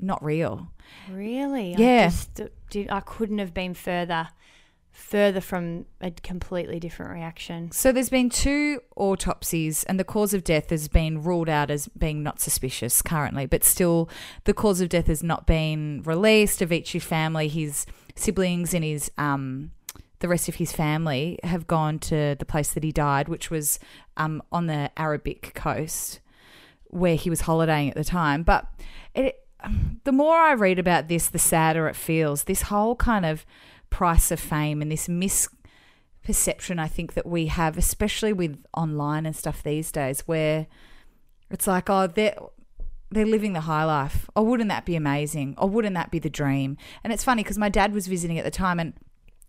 not 0.00 0.22
real. 0.24 0.68
Really? 1.10 1.74
Yeah. 1.76 2.10
I 2.10 2.48
just 2.70 2.90
I 2.90 3.00
couldn't 3.00 3.38
have 3.38 3.54
been 3.54 3.74
further 3.74 4.28
further 4.94 5.40
from 5.40 5.84
a 6.00 6.12
completely 6.12 6.78
different 6.78 7.12
reaction. 7.12 7.70
So 7.72 7.90
there's 7.90 8.08
been 8.08 8.30
two 8.30 8.80
autopsies, 8.94 9.82
and 9.84 9.98
the 9.98 10.04
cause 10.04 10.32
of 10.32 10.44
death 10.44 10.70
has 10.70 10.86
been 10.86 11.22
ruled 11.22 11.48
out 11.48 11.68
as 11.68 11.88
being 11.88 12.22
not 12.22 12.40
suspicious 12.40 13.02
currently, 13.02 13.44
but 13.44 13.64
still 13.64 14.08
the 14.44 14.54
cause 14.54 14.80
of 14.80 14.88
death 14.88 15.08
has 15.08 15.22
not 15.22 15.46
been 15.46 16.02
released. 16.04 16.60
Avicii 16.60 17.02
family, 17.02 17.48
his 17.48 17.86
siblings, 18.14 18.72
and 18.72 18.84
his 18.84 19.10
um, 19.18 19.72
the 20.20 20.28
rest 20.28 20.48
of 20.48 20.54
his 20.54 20.70
family 20.70 21.40
have 21.42 21.66
gone 21.66 21.98
to 21.98 22.36
the 22.38 22.46
place 22.46 22.72
that 22.72 22.84
he 22.84 22.92
died, 22.92 23.28
which 23.28 23.50
was 23.50 23.80
um, 24.16 24.42
on 24.52 24.68
the 24.68 24.90
Arabic 24.96 25.52
coast 25.54 26.20
where 26.84 27.16
he 27.16 27.28
was 27.28 27.42
holidaying 27.42 27.90
at 27.90 27.96
the 27.96 28.04
time. 28.04 28.44
But 28.44 28.68
it, 29.12 29.44
the 30.04 30.12
more 30.12 30.36
I 30.36 30.52
read 30.52 30.78
about 30.78 31.08
this, 31.08 31.26
the 31.28 31.38
sadder 31.40 31.88
it 31.88 31.96
feels. 31.96 32.44
This 32.44 32.62
whole 32.62 32.94
kind 32.94 33.26
of 33.26 33.44
price 33.94 34.32
of 34.32 34.40
fame 34.40 34.82
and 34.82 34.90
this 34.90 35.06
misperception 35.06 36.80
I 36.80 36.88
think 36.88 37.14
that 37.14 37.24
we 37.24 37.46
have, 37.46 37.78
especially 37.78 38.32
with 38.32 38.58
online 38.76 39.24
and 39.24 39.36
stuff 39.36 39.62
these 39.62 39.92
days, 39.92 40.22
where 40.26 40.66
it's 41.48 41.68
like, 41.68 41.88
oh, 41.88 42.08
they're 42.08 42.36
they're 43.12 43.24
living 43.24 43.52
the 43.52 43.60
high 43.60 43.84
life. 43.84 44.28
Oh, 44.34 44.42
wouldn't 44.42 44.70
that 44.70 44.84
be 44.84 44.96
amazing? 44.96 45.54
Or 45.56 45.68
wouldn't 45.68 45.94
that 45.94 46.10
be 46.10 46.18
the 46.18 46.28
dream? 46.28 46.76
And 47.04 47.12
it's 47.12 47.22
funny 47.22 47.44
because 47.44 47.56
my 47.56 47.68
dad 47.68 47.92
was 47.92 48.08
visiting 48.08 48.36
at 48.36 48.44
the 48.44 48.50
time 48.50 48.80
and 48.80 48.94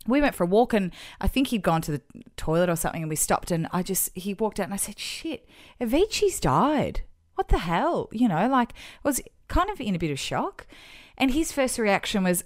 we 0.05 0.21
went 0.21 0.35
for 0.35 0.43
a 0.43 0.47
walk 0.47 0.73
and 0.73 0.91
I 1.19 1.27
think 1.27 1.47
he'd 1.47 1.63
gone 1.63 1.81
to 1.81 1.91
the 1.93 2.01
toilet 2.37 2.69
or 2.69 2.75
something 2.75 3.01
and 3.01 3.09
we 3.09 3.15
stopped 3.15 3.49
and 3.49 3.67
I 3.71 3.81
just 3.81 4.11
he 4.13 4.35
walked 4.35 4.59
out 4.59 4.65
and 4.65 4.75
I 4.75 4.77
said, 4.77 4.99
Shit, 4.99 5.49
Avicii's 5.81 6.39
died. 6.39 7.01
What 7.33 7.47
the 7.47 7.57
hell? 7.57 8.09
You 8.11 8.27
know, 8.27 8.47
like 8.47 8.73
was 9.03 9.19
kind 9.47 9.71
of 9.71 9.81
in 9.81 9.95
a 9.95 9.99
bit 9.99 10.11
of 10.11 10.19
shock. 10.19 10.67
And 11.17 11.31
his 11.31 11.51
first 11.51 11.79
reaction 11.79 12.23
was, 12.23 12.43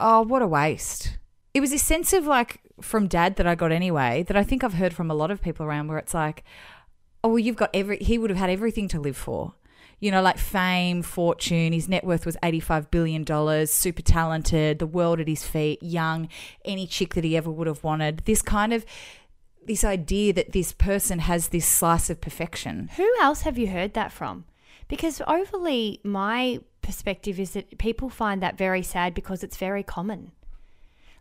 Oh, 0.00 0.22
what 0.22 0.42
a 0.42 0.46
waste. 0.46 1.18
It 1.54 1.60
was 1.60 1.72
a 1.72 1.78
sense 1.78 2.12
of 2.12 2.26
like 2.26 2.60
from 2.80 3.06
dad 3.06 3.36
that 3.36 3.46
I 3.46 3.54
got 3.54 3.72
anyway, 3.72 4.24
that 4.24 4.36
I 4.36 4.42
think 4.42 4.64
I've 4.64 4.74
heard 4.74 4.94
from 4.94 5.10
a 5.10 5.14
lot 5.14 5.30
of 5.30 5.42
people 5.42 5.66
around 5.66 5.88
where 5.88 5.98
it's 5.98 6.14
like, 6.14 6.44
Oh, 7.22 7.28
well, 7.28 7.38
you've 7.38 7.56
got 7.56 7.70
every 7.74 7.98
he 7.98 8.18
would 8.18 8.30
have 8.30 8.38
had 8.38 8.50
everything 8.50 8.88
to 8.88 9.00
live 9.00 9.16
for 9.16 9.54
you 10.00 10.10
know, 10.10 10.22
like 10.22 10.38
fame, 10.38 11.02
fortune. 11.02 11.72
His 11.72 11.88
net 11.88 12.04
worth 12.04 12.24
was 12.26 12.36
$85 12.42 12.90
billion, 12.90 13.66
super 13.66 14.02
talented, 14.02 14.78
the 14.78 14.86
world 14.86 15.20
at 15.20 15.28
his 15.28 15.44
feet, 15.44 15.82
young, 15.82 16.28
any 16.64 16.86
chick 16.86 17.14
that 17.14 17.24
he 17.24 17.36
ever 17.36 17.50
would 17.50 17.66
have 17.66 17.84
wanted. 17.84 18.22
This 18.24 18.42
kind 18.42 18.72
of 18.72 18.84
this 19.66 19.84
idea 19.84 20.32
that 20.32 20.52
this 20.52 20.72
person 20.72 21.20
has 21.20 21.48
this 21.48 21.66
slice 21.66 22.08
of 22.08 22.20
perfection. 22.20 22.88
Who 22.96 23.14
else 23.20 23.42
have 23.42 23.58
you 23.58 23.68
heard 23.68 23.92
that 23.92 24.10
from? 24.10 24.46
Because 24.88 25.20
overly, 25.28 26.00
my 26.02 26.60
perspective 26.90 27.38
is 27.38 27.52
that 27.52 27.78
people 27.78 28.10
find 28.10 28.42
that 28.42 28.58
very 28.58 28.82
sad 28.82 29.14
because 29.14 29.44
it's 29.44 29.56
very 29.56 29.84
common. 29.84 30.32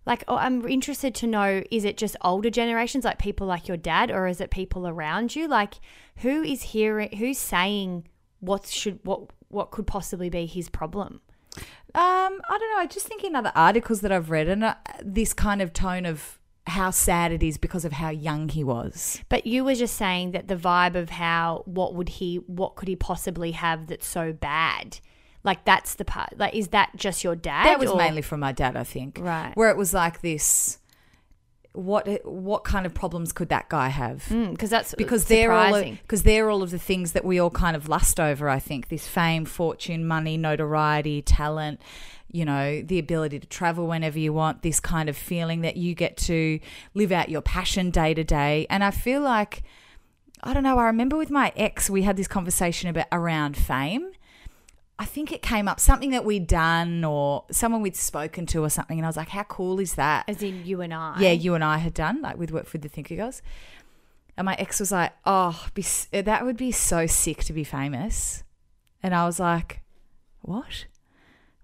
Like, 0.03 0.23
oh, 0.27 0.35
I'm 0.35 0.67
interested 0.67 1.13
to 1.15 1.27
know 1.27 1.61
is 1.69 1.85
it 1.85 1.95
just 1.95 2.15
older 2.21 2.49
generations, 2.49 3.05
like 3.05 3.19
people 3.19 3.45
like 3.45 3.67
your 3.67 3.77
dad, 3.77 4.09
or 4.09 4.25
is 4.25 4.41
it 4.41 4.49
people 4.49 4.87
around 4.87 5.35
you? 5.35 5.47
Like, 5.47 5.75
who 6.17 6.41
is 6.41 6.63
hearing, 6.73 7.15
who's 7.17 7.37
saying 7.37 8.07
what 8.39 8.65
should 8.65 8.99
what 9.03 9.21
what 9.49 9.69
could 9.69 9.85
possibly 9.85 10.27
be 10.27 10.47
his 10.47 10.69
problem? 10.69 11.21
Um, 11.93 12.41
I 12.49 12.57
don't 12.57 12.71
know. 12.71 12.79
I 12.79 12.87
just 12.89 13.05
think 13.05 13.23
in 13.23 13.35
other 13.35 13.51
articles 13.53 14.01
that 14.01 14.11
I've 14.11 14.31
read, 14.31 14.47
and 14.47 14.63
uh, 14.63 14.75
this 15.03 15.33
kind 15.35 15.61
of 15.61 15.71
tone 15.71 16.07
of 16.07 16.39
how 16.65 16.89
sad 16.89 17.31
it 17.31 17.43
is 17.43 17.59
because 17.59 17.85
of 17.85 17.91
how 17.91 18.09
young 18.09 18.49
he 18.49 18.63
was. 18.63 19.21
But 19.29 19.45
you 19.45 19.63
were 19.63 19.75
just 19.75 19.95
saying 19.95 20.31
that 20.31 20.47
the 20.47 20.55
vibe 20.55 20.95
of 20.95 21.11
how 21.11 21.61
what 21.65 21.93
would 21.93 22.09
he 22.09 22.37
what 22.47 22.75
could 22.75 22.87
he 22.87 22.95
possibly 22.95 23.51
have 23.51 23.85
that's 23.85 24.07
so 24.07 24.33
bad? 24.33 24.99
Like 25.43 25.65
that's 25.65 25.95
the 25.95 26.05
part. 26.05 26.37
Like 26.37 26.53
is 26.53 26.69
that 26.69 26.91
just 26.95 27.23
your 27.23 27.35
dad? 27.35 27.65
That 27.65 27.79
was 27.79 27.89
or- 27.89 27.97
mainly 27.97 28.21
from 28.21 28.39
my 28.39 28.51
dad, 28.51 28.75
I 28.75 28.83
think. 28.83 29.17
Right. 29.21 29.53
Where 29.55 29.69
it 29.69 29.77
was 29.77 29.93
like 29.93 30.21
this. 30.21 30.77
What 31.73 32.25
what 32.25 32.63
kind 32.63 32.85
of 32.85 32.93
problems 32.93 33.31
could 33.31 33.49
that 33.49 33.69
guy 33.69 33.89
have? 33.89 34.25
Mm, 34.29 34.51
because 34.51 34.71
that's 34.71 34.95
because 34.95 35.25
they're 35.25 35.51
all 35.51 35.81
because 35.81 36.23
they're 36.23 36.49
all 36.49 36.63
of 36.63 36.71
the 36.71 36.79
things 36.79 37.11
that 37.11 37.23
we 37.23 37.39
all 37.39 37.51
kind 37.51 37.75
of 37.75 37.87
lust 37.87 38.19
over. 38.19 38.49
I 38.49 38.59
think 38.59 38.89
this 38.89 39.07
fame, 39.07 39.45
fortune, 39.45 40.05
money, 40.05 40.35
notoriety, 40.35 41.21
talent. 41.21 41.79
You 42.31 42.45
know, 42.45 42.81
the 42.83 42.99
ability 42.99 43.39
to 43.39 43.47
travel 43.47 43.87
whenever 43.87 44.19
you 44.19 44.33
want. 44.33 44.61
This 44.61 44.79
kind 44.79 45.09
of 45.09 45.17
feeling 45.17 45.61
that 45.61 45.77
you 45.77 45.95
get 45.95 46.17
to 46.17 46.59
live 46.93 47.11
out 47.11 47.29
your 47.29 47.41
passion 47.41 47.91
day 47.91 48.13
to 48.13 48.23
day. 48.23 48.67
And 48.69 48.83
I 48.83 48.91
feel 48.91 49.21
like 49.21 49.63
I 50.43 50.53
don't 50.53 50.63
know. 50.63 50.79
I 50.79 50.85
remember 50.85 51.17
with 51.17 51.29
my 51.31 51.53
ex, 51.55 51.89
we 51.89 52.03
had 52.03 52.17
this 52.17 52.27
conversation 52.27 52.89
about 52.89 53.07
around 53.11 53.57
fame. 53.57 54.11
I 54.99 55.05
think 55.05 55.31
it 55.31 55.41
came 55.41 55.67
up 55.67 55.79
something 55.79 56.11
that 56.11 56.25
we'd 56.25 56.45
done 56.45 57.03
or 57.03 57.45
someone 57.49 57.81
we'd 57.81 57.95
spoken 57.95 58.45
to 58.47 58.63
or 58.63 58.69
something, 58.69 58.99
and 58.99 59.05
I 59.05 59.09
was 59.09 59.17
like, 59.17 59.29
"How 59.29 59.43
cool 59.43 59.79
is 59.79 59.95
that?" 59.95 60.25
as 60.27 60.43
in 60.43 60.65
you 60.65 60.81
and 60.81 60.93
I. 60.93 61.15
yeah, 61.19 61.31
you 61.31 61.55
and 61.55 61.63
I 61.63 61.77
had 61.77 61.93
done, 61.93 62.21
like 62.21 62.37
we'd 62.37 62.51
worked 62.51 62.73
with 62.73 62.81
the 62.81 62.89
Thinker 62.89 63.15
Girls. 63.15 63.41
And 64.39 64.45
my 64.45 64.55
ex 64.57 64.79
was 64.79 64.89
like, 64.89 65.11
oh, 65.25 65.67
be, 65.73 65.85
that 66.13 66.45
would 66.45 66.55
be 66.55 66.71
so 66.71 67.05
sick 67.07 67.43
to 67.43 67.51
be 67.51 67.65
famous. 67.65 68.45
And 69.03 69.13
I 69.13 69.25
was 69.25 69.37
like, 69.37 69.81
what? 70.39 70.85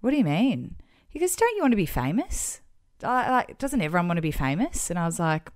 What 0.02 0.12
do 0.12 0.18
you 0.18 0.26
mean? 0.26 0.76
He 1.08 1.18
goes, 1.18 1.38
don't 1.38 1.56
you 1.56 1.62
want 1.62 1.72
to 1.72 1.78
be 1.78 1.86
famous? 1.86 2.60
I, 3.02 3.32
like, 3.32 3.58
doesn't 3.60 3.82
everyone 3.82 4.10
want 4.10 4.18
to 4.18 4.22
be 4.22 4.32
famous? 4.32 4.90
And 4.90 5.00
I 5.00 5.06
was 5.06 5.20
like, 5.20 5.52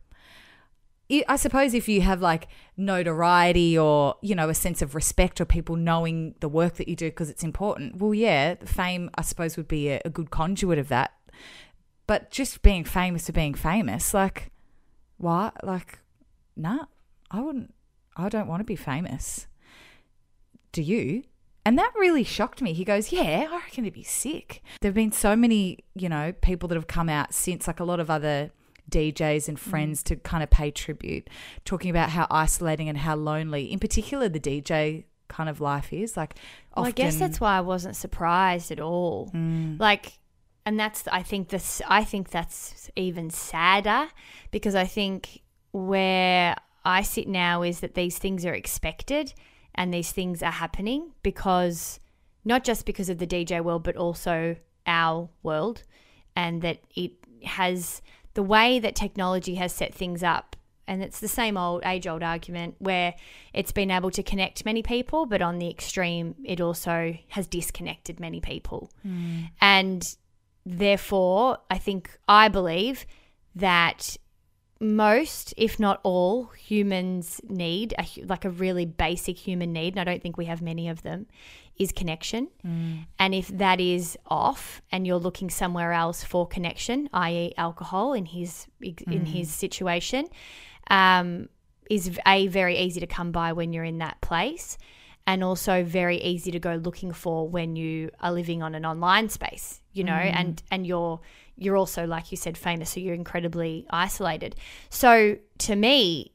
I 1.28 1.38
suppose 1.38 1.74
if 1.74 1.90
you 1.90 2.02
have 2.02 2.22
like 2.22 2.48
notoriety 2.78 3.78
or, 3.78 4.16
you 4.22 4.36
know, 4.36 4.50
a 4.50 4.54
sense 4.54 4.82
of 4.82 4.94
respect 4.94 5.42
or 5.42 5.46
people 5.46 5.76
knowing 5.76 6.36
the 6.40 6.48
work 6.48 6.76
that 6.76 6.88
you 6.88 6.96
do 6.96 7.08
because 7.08 7.30
it's 7.30 7.44
important, 7.44 7.98
well, 7.98 8.14
yeah, 8.14 8.56
fame, 8.64 9.10
I 9.16 9.24
suppose, 9.24 9.58
would 9.58 9.68
be 9.68 9.90
a, 9.90 10.02
a 10.06 10.10
good 10.10 10.30
conduit 10.30 10.78
of 10.78 10.88
that. 10.90 11.14
But 12.06 12.30
just 12.30 12.62
being 12.62 12.84
famous 12.84 13.26
for 13.26 13.32
being 13.32 13.56
famous, 13.56 14.14
like, 14.14 14.52
why? 15.18 15.52
Like, 15.64 16.00
nah, 16.56 16.86
I 17.32 17.42
wouldn't, 17.42 17.74
I 18.16 18.30
don't 18.30 18.48
want 18.48 18.60
to 18.60 18.66
be 18.66 18.76
famous. 18.76 19.48
Do 20.72 20.84
you? 20.84 21.24
And 21.66 21.78
that 21.78 21.92
really 21.96 22.24
shocked 22.24 22.62
me. 22.62 22.74
He 22.74 22.84
goes, 22.84 23.12
Yeah, 23.12 23.48
I 23.50 23.56
reckon 23.58 23.84
it'd 23.84 23.94
be 23.94 24.04
sick. 24.04 24.64
There 24.82 24.90
have 24.90 24.96
been 24.96 25.12
so 25.12 25.36
many, 25.36 25.80
you 25.94 26.10
know, 26.10 26.34
people 26.42 26.70
that 26.70 26.76
have 26.76 26.88
come 26.88 27.10
out 27.10 27.34
since, 27.34 27.68
like 27.68 27.80
a 27.80 27.84
lot 27.84 28.00
of 28.00 28.10
other 28.10 28.52
DJs 28.90 29.48
and 29.48 29.58
mm. 29.58 29.62
friends 29.62 30.04
to 30.04 30.16
kind 30.16 30.44
of 30.44 30.50
pay 30.50 30.72
tribute, 30.72 31.30
talking 31.66 31.90
about 31.90 32.10
how 32.10 32.28
isolating 32.30 32.90
and 32.90 32.98
how 32.98 33.16
lonely, 33.16 33.72
in 33.72 33.80
particular, 33.80 34.30
the 34.30 34.40
DJ 34.40 35.06
kind 35.28 35.50
of 35.50 35.62
life 35.62 35.94
is. 35.94 36.18
Like, 36.18 36.36
Well, 36.76 36.86
I 36.86 36.92
guess 36.92 37.18
that's 37.18 37.40
why 37.40 37.58
I 37.58 37.62
wasn't 37.62 37.96
surprised 37.96 38.72
at 38.72 38.80
all. 38.80 39.32
Mm. 39.34 39.80
Like, 39.80 40.20
and 40.66 40.80
that's 40.80 41.08
I 41.08 41.24
think 41.24 41.50
this 41.50 41.82
I 41.88 42.04
think 42.04 42.30
that's 42.30 42.92
even 42.96 43.30
sadder 43.30 44.10
because 44.52 44.76
I 44.76 44.86
think 44.86 45.42
where 45.72 46.56
I 46.84 47.02
sit 47.02 47.28
now 47.28 47.64
is 47.64 47.80
that 47.80 47.96
these 47.96 48.18
things 48.18 48.46
are 48.46 48.54
expected 48.54 49.34
and 49.74 49.94
these 49.94 50.12
things 50.12 50.44
are 50.44 50.52
happening 50.52 51.14
because 51.24 52.00
not 52.46 52.64
just 52.64 52.86
because 52.86 53.10
of 53.10 53.18
the 53.18 53.28
DJ 53.28 53.64
world 53.64 53.84
but 53.84 53.96
also 53.96 54.58
our 54.86 55.30
world 55.44 55.84
and 56.36 56.62
that 56.62 56.82
it 56.96 57.14
has 57.44 58.02
the 58.34 58.44
way 58.44 58.80
that 58.80 58.96
technology 58.96 59.56
has 59.56 59.74
set 59.74 59.94
things 59.94 60.24
up 60.24 60.56
and 60.88 61.04
it's 61.04 61.20
the 61.20 61.28
same 61.28 61.56
old 61.56 61.84
age 61.86 62.08
old 62.08 62.24
argument 62.24 62.76
where 62.80 63.14
it's 63.54 63.72
been 63.72 63.92
able 63.92 64.12
to 64.12 64.24
connect 64.24 64.66
many 64.66 64.82
people 64.82 65.26
but 65.26 65.42
on 65.42 65.60
the 65.60 65.70
extreme 65.70 66.36
it 66.44 66.60
also 66.60 67.18
has 67.30 67.48
disconnected 67.48 68.20
many 68.20 68.40
people. 68.40 68.92
Hmm. 69.04 69.42
And 69.62 70.16
therefore 70.66 71.58
i 71.72 71.78
think 71.78 72.18
i 72.28 72.48
believe 72.48 73.06
that 73.56 74.18
most 74.80 75.54
if 75.58 75.80
not 75.80 76.00
all 76.04 76.46
humans 76.46 77.42
need 77.50 77.94
a, 77.98 78.06
like 78.26 78.46
a 78.46 78.50
really 78.50 78.86
basic 78.86 79.38
human 79.38 79.74
need 79.74 79.94
and 79.94 80.00
i 80.00 80.04
don't 80.04 80.22
think 80.22 80.38
we 80.38 80.46
have 80.46 80.62
many 80.62 80.88
of 80.88 81.02
them 81.02 81.26
is 81.80 81.94
connection. 81.94 82.50
Mm. 82.66 83.06
And 83.18 83.34
if 83.34 83.48
that 83.48 83.80
is 83.80 84.18
off 84.28 84.82
and 84.92 85.08
you're 85.08 85.18
looking 85.18 85.50
somewhere 85.50 85.94
else 85.94 86.24
for 86.24 86.46
connection 86.46 87.10
i.e 87.14 87.54
alcohol 87.58 88.14
in 88.14 88.26
his 88.26 88.68
in 88.82 88.94
mm. 88.94 89.26
his 89.26 89.50
situation 89.50 90.28
um, 90.92 91.48
is 91.90 92.20
a 92.28 92.48
very 92.48 92.78
easy 92.78 93.00
to 93.00 93.08
come 93.08 93.32
by 93.32 93.54
when 93.54 93.74
you're 93.74 93.84
in 93.84 94.00
that 94.00 94.20
place 94.22 94.78
and 95.26 95.44
also 95.44 95.84
very 95.84 96.18
easy 96.18 96.52
to 96.52 96.60
go 96.60 96.76
looking 96.76 97.12
for 97.12 97.48
when 97.48 97.76
you 97.76 98.10
are 98.20 98.32
living 98.32 98.62
on 98.62 98.76
an 98.76 98.86
online 98.86 99.30
space 99.30 99.82
you 99.94 100.04
know 100.04 100.12
mm. 100.12 100.36
and 100.36 100.62
and 100.72 100.86
you're 100.86 101.20
you're 101.56 101.78
also 101.78 102.06
like 102.06 102.32
you 102.32 102.38
said 102.38 102.58
famous 102.58 102.92
so 102.92 103.00
you're 103.00 103.14
incredibly 103.14 103.86
isolated. 103.90 104.56
So 104.90 105.38
to 105.60 105.76
me 105.76 106.34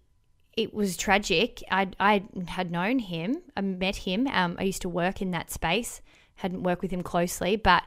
it 0.56 0.72
was 0.72 0.96
tragic 0.96 1.62
i 1.70 1.88
i 2.00 2.22
had 2.48 2.70
known 2.70 2.98
him 2.98 3.36
i 3.56 3.60
met 3.60 3.96
him 3.96 4.26
um, 4.28 4.56
i 4.58 4.62
used 4.62 4.82
to 4.82 4.88
work 4.88 5.20
in 5.22 5.30
that 5.30 5.50
space 5.50 6.00
hadn't 6.36 6.62
worked 6.62 6.82
with 6.82 6.90
him 6.90 7.02
closely 7.02 7.56
but 7.56 7.82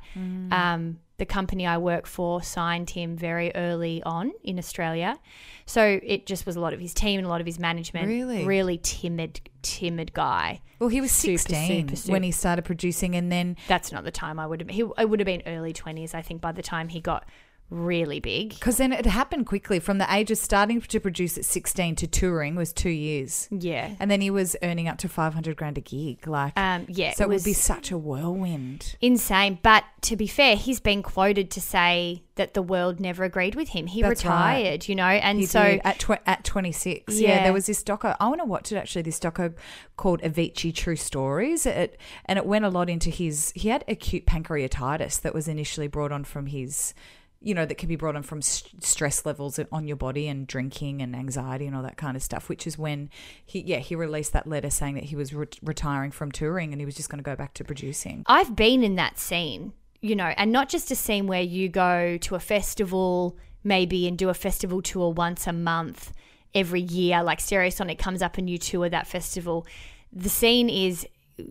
um 0.51 0.99
the 1.17 1.25
company 1.25 1.65
I 1.65 1.77
work 1.79 2.05
for 2.05 2.43
signed 2.43 2.91
him 2.91 3.17
very 3.17 3.51
early 3.55 4.03
on 4.03 4.31
in 4.43 4.59
Australia. 4.59 5.17
So 5.65 5.99
it 6.03 6.27
just 6.27 6.45
was 6.45 6.55
a 6.55 6.59
lot 6.59 6.73
of 6.73 6.79
his 6.79 6.93
team 6.93 7.17
and 7.17 7.25
a 7.25 7.29
lot 7.29 7.41
of 7.41 7.47
his 7.47 7.57
management. 7.59 8.07
Really? 8.07 8.45
Really 8.45 8.77
timid, 8.77 9.41
timid 9.63 10.13
guy. 10.13 10.61
Well, 10.79 10.89
he 10.89 11.01
was 11.01 11.11
Super, 11.11 11.39
16 11.39 11.67
super, 11.87 11.95
super. 11.95 12.11
when 12.11 12.21
he 12.23 12.31
started 12.31 12.65
producing, 12.65 13.15
and 13.15 13.31
then 13.31 13.57
That's 13.67 13.91
not 13.91 14.03
the 14.03 14.11
time 14.11 14.39
I 14.39 14.45
would 14.45 14.61
have. 14.61 14.69
He 14.69 14.81
it 14.81 15.09
would 15.09 15.19
have 15.19 15.25
been 15.25 15.41
early 15.47 15.73
twenties, 15.73 16.13
I 16.13 16.21
think, 16.21 16.39
by 16.39 16.51
the 16.51 16.61
time 16.61 16.89
he 16.89 17.01
got 17.01 17.27
really 17.69 18.19
big. 18.19 18.49
because 18.51 18.77
then 18.77 18.93
it 18.93 19.05
happened 19.05 19.45
quickly 19.45 19.79
from 19.79 19.97
the 19.97 20.13
age 20.13 20.31
of 20.31 20.37
starting 20.37 20.79
to 20.81 20.99
produce 20.99 21.37
at 21.37 21.45
16 21.45 21.95
to 21.97 22.07
touring 22.07 22.55
was 22.55 22.71
two 22.71 22.89
years. 22.89 23.47
Yeah. 23.51 23.91
And 23.99 24.09
then 24.09 24.21
he 24.21 24.29
was 24.29 24.55
earning 24.63 24.87
up 24.87 24.97
to 24.99 25.09
500 25.09 25.55
grand 25.57 25.77
a 25.77 25.81
gig. 25.81 26.25
Like, 26.27 26.53
Um, 26.57 26.85
yeah, 26.87 27.11
so 27.13 27.23
it 27.23 27.27
it, 27.27 27.29
would 27.29 27.43
be 27.43 27.53
such 27.53 27.91
a 27.91 27.97
whirlwind. 27.97 28.95
insane. 29.01 29.59
But 29.61 29.83
to 30.03 30.15
be 30.15 30.27
fair, 30.27 30.55
he's 30.55 30.79
been 30.79 31.03
quoted 31.03 31.51
to 31.51 31.61
say 31.61 32.23
that 32.35 32.53
the 32.53 32.61
world 32.61 32.99
never 32.99 33.23
agreed 33.23 33.55
with 33.55 33.69
him. 33.69 33.87
He 33.87 34.01
That's 34.01 34.23
right. 34.23 34.57
retired, 34.59 34.87
you 34.87 34.95
know, 34.95 35.03
and 35.05 35.39
He 35.39 35.45
so 35.47 35.79
at 35.83 35.99
tw- 35.99 36.21
at 36.25 36.43
26. 36.43 37.19
Yeah. 37.19 37.27
Yeah. 37.29 37.43
there 37.43 37.53
was 37.53 37.65
this 37.65 37.83
doco. 37.83 38.15
I 38.19 38.27
want 38.27 38.39
to 38.41 38.45
watch 38.45 38.71
it 38.71 38.75
actually. 38.77 39.01
This 39.01 39.19
doco 39.19 39.53
called 39.97 40.21
Avicii 40.21 40.73
True 40.73 40.95
Stories. 40.95 41.65
It 41.65 41.99
and 42.25 42.37
it 42.37 42.45
went 42.45 42.63
a 42.63 42.69
lot 42.69 42.89
into 42.89 43.09
his. 43.09 43.51
He 43.55 43.69
had 43.69 43.83
acute 43.87 44.25
pancreatitis 44.25 45.19
that 45.21 45.33
was 45.33 45.47
initially 45.47 45.87
brought 45.87 46.11
on 46.11 46.23
from 46.23 46.45
his. 46.47 46.93
You 47.39 47.53
know 47.53 47.65
that 47.65 47.77
can 47.77 47.87
be 47.87 47.95
brought 47.95 48.15
on 48.15 48.23
from 48.23 48.41
st- 48.41 48.83
stress 48.83 49.25
levels 49.25 49.59
on 49.71 49.87
your 49.87 49.97
body 49.97 50.27
and 50.27 50.47
drinking 50.47 51.01
and 51.01 51.15
anxiety 51.15 51.67
and 51.67 51.75
all 51.75 51.83
that 51.83 51.97
kind 51.97 52.17
of 52.17 52.23
stuff. 52.23 52.49
Which 52.49 52.65
is 52.65 52.77
when 52.77 53.09
he 53.45 53.61
yeah 53.61 53.77
he 53.79 53.95
released 53.95 54.33
that 54.33 54.47
letter 54.47 54.69
saying 54.69 54.95
that 54.95 55.05
he 55.05 55.15
was 55.15 55.33
re- 55.33 55.47
retiring 55.61 56.11
from 56.11 56.31
touring 56.31 56.71
and 56.71 56.81
he 56.81 56.85
was 56.85 56.95
just 56.95 57.09
going 57.09 57.19
to 57.19 57.23
go 57.23 57.35
back 57.35 57.53
to 57.55 57.63
producing. 57.63 58.23
I've 58.25 58.55
been 58.55 58.83
in 58.83 58.95
that 58.95 59.19
scene, 59.19 59.73
you 60.01 60.15
know, 60.15 60.33
and 60.37 60.51
not 60.51 60.69
just 60.69 60.91
a 60.91 60.95
scene 60.95 61.27
where 61.27 61.41
you 61.41 61.69
go 61.69 62.17
to 62.17 62.35
a 62.35 62.39
festival 62.39 63.37
maybe 63.63 64.07
and 64.07 64.17
do 64.17 64.29
a 64.29 64.33
festival 64.33 64.81
tour 64.81 65.11
once 65.11 65.45
a 65.45 65.53
month 65.53 66.13
every 66.55 66.81
year, 66.81 67.21
like 67.21 67.39
Stereosonic 67.39 67.99
comes 67.99 68.21
up 68.21 68.37
and 68.37 68.49
you 68.49 68.57
tour 68.57 68.89
that 68.89 69.07
festival. 69.07 69.67
The 70.11 70.29
scene 70.29 70.69
is 70.69 71.05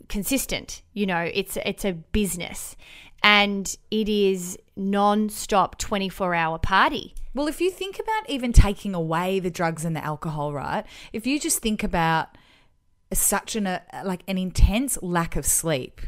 consistent, 0.09 0.83
you 0.95 1.07
know, 1.07 1.31
it's 1.33 1.57
it's 1.65 1.85
a 1.85 1.93
business 1.93 2.77
and 3.27 3.77
it 3.91 4.09
is 4.09 4.57
non-stop 4.77 5.81
24-hour 5.81 6.61
party. 6.61 7.13
Well, 7.35 7.49
if 7.49 7.61
you 7.61 7.73
think 7.73 7.99
about 7.99 8.31
even 8.31 8.53
taking 8.53 8.95
away 8.95 9.41
the 9.41 9.51
drugs 9.51 9.85
and 9.85 9.97
the 9.97 10.05
alcohol, 10.05 10.53
right? 10.53 10.87
If 11.13 11.27
you 11.27 11.41
just 11.41 11.59
think 11.59 11.83
about 11.83 12.39
such 13.13 13.57
an 13.57 13.67
uh, 13.67 13.81
like 14.05 14.23
an 14.29 14.39
intense 14.39 14.97
lack 15.03 15.35
of 15.35 15.45
sleep 15.45 16.03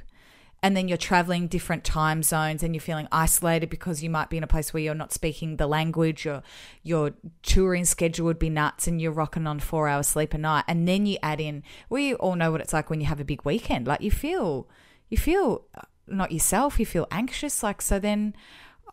and 0.63 0.77
then 0.77 0.87
you're 0.87 0.97
traveling 0.97 1.49
different 1.49 1.83
time 1.83 2.23
zones 2.23 2.63
and 2.63 2.73
you're 2.73 2.81
feeling 2.81 3.09
isolated 3.11 3.69
because 3.69 4.01
you 4.01 4.11
might 4.11 4.31
be 4.31 4.37
in 4.37 4.45
a 4.45 4.49
place 4.49 4.73
where 4.73 4.83
you're 4.83 4.95
not 4.95 5.13
speaking 5.13 5.57
the 5.57 5.67
language 5.67 6.25
or 6.25 6.43
your 6.85 7.15
touring 7.43 7.85
schedule 7.85 8.27
would 8.27 8.39
be 8.39 8.51
nuts 8.51 8.87
and 8.87 9.01
you're 9.01 9.13
rocking 9.13 9.47
on 9.47 9.61
4 9.61 9.87
hours 9.87 10.09
sleep 10.09 10.35
a 10.35 10.39
night 10.39 10.65
and 10.67 10.89
then 10.89 11.07
you 11.07 11.19
add 11.23 11.41
in 11.41 11.63
we 11.89 12.15
all 12.15 12.35
know 12.35 12.51
what 12.51 12.61
it's 12.61 12.73
like 12.73 12.91
when 12.91 13.01
you 13.01 13.07
have 13.07 13.21
a 13.21 13.25
big 13.25 13.45
weekend 13.45 13.87
like 13.87 14.01
you 14.01 14.11
feel 14.11 14.69
you 15.09 15.17
feel 15.17 15.65
not 16.11 16.33
yourself 16.33 16.79
you 16.79 16.87
feel 16.87 17.07
anxious 17.11 17.63
like 17.63 17.81
so 17.83 17.99
then 17.99 18.35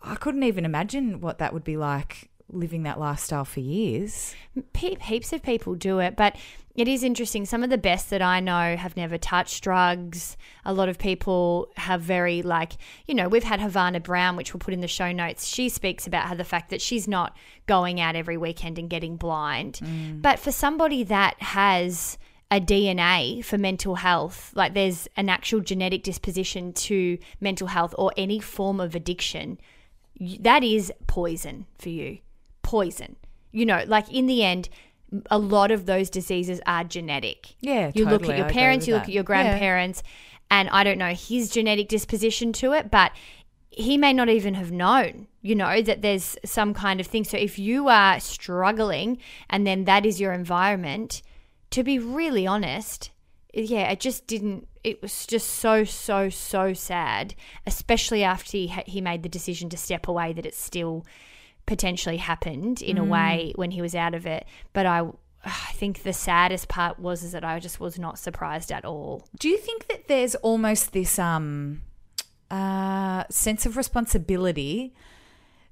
I 0.01 0.15
couldn't 0.15 0.43
even 0.43 0.65
imagine 0.65 1.19
what 1.19 1.39
that 1.39 1.53
would 1.53 1.63
be 1.63 1.77
like 1.77 2.29
living 2.51 2.83
that 2.83 2.99
lifestyle 2.99 3.45
for 3.45 3.59
years. 3.59 4.35
Pe- 4.73 4.95
heaps 5.01 5.33
of 5.33 5.41
people 5.41 5.73
do 5.73 5.99
it, 5.99 6.15
but 6.15 6.35
it 6.75 6.87
is 6.87 7.03
interesting. 7.03 7.45
Some 7.45 7.63
of 7.63 7.69
the 7.69 7.77
best 7.77 8.09
that 8.09 8.21
I 8.21 8.39
know 8.39 8.75
have 8.75 8.95
never 8.95 9.17
touched 9.17 9.63
drugs. 9.63 10.37
A 10.63 10.73
lot 10.73 10.89
of 10.89 10.99
people 10.99 11.69
have 11.77 12.01
very, 12.01 12.41
like, 12.41 12.73
you 13.07 13.15
know, 13.15 13.27
we've 13.27 13.43
had 13.43 13.61
Havana 13.61 13.99
Brown, 13.99 14.35
which 14.35 14.53
we'll 14.53 14.59
put 14.59 14.73
in 14.73 14.81
the 14.81 14.87
show 14.87 15.11
notes. 15.11 15.47
She 15.47 15.69
speaks 15.69 16.05
about 16.05 16.27
how 16.27 16.35
the 16.35 16.43
fact 16.43 16.69
that 16.69 16.81
she's 16.81 17.07
not 17.07 17.35
going 17.65 17.99
out 17.99 18.15
every 18.15 18.37
weekend 18.37 18.77
and 18.77 18.89
getting 18.89 19.15
blind. 19.15 19.79
Mm. 19.81 20.21
But 20.21 20.37
for 20.37 20.51
somebody 20.51 21.03
that 21.05 21.41
has 21.41 22.17
a 22.51 22.59
DNA 22.61 23.43
for 23.43 23.57
mental 23.57 23.95
health, 23.95 24.51
like 24.55 24.73
there's 24.73 25.07
an 25.17 25.29
actual 25.29 25.61
genetic 25.61 26.03
disposition 26.03 26.73
to 26.73 27.17
mental 27.41 27.67
health 27.67 27.95
or 27.97 28.11
any 28.17 28.39
form 28.39 28.79
of 28.79 28.95
addiction, 28.95 29.59
that 30.39 30.63
is 30.63 30.91
poison 31.07 31.65
for 31.77 31.89
you. 31.89 32.19
Poison. 32.61 33.15
You 33.51 33.65
know, 33.65 33.83
like 33.87 34.11
in 34.11 34.27
the 34.27 34.43
end, 34.43 34.69
a 35.29 35.37
lot 35.37 35.71
of 35.71 35.85
those 35.85 36.09
diseases 36.09 36.61
are 36.65 36.83
genetic. 36.83 37.55
Yeah, 37.61 37.91
You 37.93 38.05
look 38.05 38.27
at 38.27 38.37
your 38.37 38.49
parents, 38.49 38.87
you 38.87 38.93
look 38.93 39.03
that. 39.03 39.09
at 39.09 39.13
your 39.13 39.21
Yeah. 39.21 39.25
grandparents, 39.25 40.03
and 40.51 40.69
I 40.69 40.83
don't 40.83 40.97
know 40.97 41.13
his 41.13 41.49
genetic 41.49 41.87
disposition 41.87 42.53
to 42.53 42.73
it, 42.73 42.91
but 42.91 43.11
he 43.69 43.97
may 43.97 44.13
not 44.13 44.29
even 44.29 44.53
have 44.53 44.71
known, 44.71 45.27
you 45.41 45.55
know, 45.55 45.81
that 45.81 46.01
there's 46.01 46.37
some 46.45 46.73
kind 46.73 46.99
of 46.99 47.07
thing. 47.07 47.23
So 47.23 47.37
if 47.37 47.59
you 47.59 47.87
are 47.89 48.19
struggling 48.19 49.17
and 49.49 49.65
then 49.67 49.83
that 49.85 50.05
is 50.05 50.21
your 50.21 50.31
environment, 50.33 51.21
to 51.75 51.83
be 51.83 51.99
really 51.99 52.47
honest, 52.47 53.11
yeah, 53.53 53.91
it 53.91 53.99
just 53.99 54.27
didn't. 54.27 54.65
It 54.85 55.01
was 55.01 55.27
just 55.27 55.49
so, 55.49 55.83
so, 55.83 56.29
so 56.29 56.71
sad, 56.71 57.35
especially 57.67 58.23
after 58.23 58.51
he, 58.51 58.67
he 58.85 59.01
made 59.01 59.23
the 59.23 59.29
decision 59.29 59.67
to 59.71 59.77
step 59.77 60.07
away, 60.07 60.31
that 60.31 60.45
it 60.45 60.55
still 60.55 61.05
potentially 61.65 62.15
happened 62.15 62.81
in 62.81 62.97
a 62.97 63.03
way 63.03 63.51
when 63.57 63.71
he 63.71 63.81
was 63.81 63.93
out 63.93 64.13
of 64.13 64.25
it. 64.25 64.45
But 64.71 64.85
I, 64.85 65.01
I 65.43 65.71
think 65.73 66.03
the 66.03 66.13
saddest 66.13 66.69
part 66.69 66.97
was 66.97 67.23
is 67.25 67.33
that 67.33 67.43
I 67.43 67.59
just 67.59 67.81
was 67.81 67.99
not 67.99 68.19
surprised 68.19 68.71
at 68.71 68.85
all. 68.85 69.27
Do 69.37 69.49
you 69.49 69.57
think 69.57 69.89
that 69.89 70.07
there's 70.07 70.35
almost 70.35 70.93
this 70.93 71.19
um 71.19 71.81
uh 72.49 73.25
sense 73.29 73.65
of 73.65 73.75
responsibility 73.75 74.93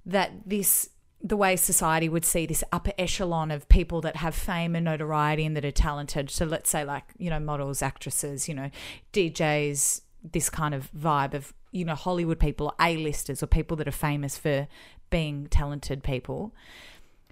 that 0.06 0.32
this 0.46 0.90
the 1.24 1.38
way 1.38 1.56
society 1.56 2.10
would 2.10 2.26
see 2.26 2.46
this 2.46 2.64
upper 2.74 2.92
echelon 2.98 3.50
of 3.50 3.70
people 3.70 4.02
that 4.02 4.18
have 4.18 4.36
fame 4.36 4.76
and 4.76 4.84
notoriety 4.84 5.46
and 5.46 5.56
that 5.56 5.64
are 5.64 5.72
talented. 5.72 6.30
So 6.30 6.46
let's 6.46 6.70
say 6.70 6.84
like, 6.84 7.06
you 7.18 7.30
know, 7.30 7.40
models, 7.40 7.82
actresses, 7.82 8.50
you 8.50 8.54
know, 8.54 8.70
DJs, 9.14 10.02
this 10.32 10.50
kind 10.50 10.76
of 10.76 10.92
vibe 10.92 11.34
of, 11.34 11.54
you 11.72 11.86
know, 11.86 11.96
Hollywood 11.96 12.40
people, 12.40 12.76
A-listers 12.80 13.42
or 13.42 13.48
people 13.48 13.78
that 13.78 13.88
are 13.88 13.92
famous 13.92 14.38
for 14.38 14.68
being 15.10 15.48
talented 15.48 16.04
people. 16.04 16.54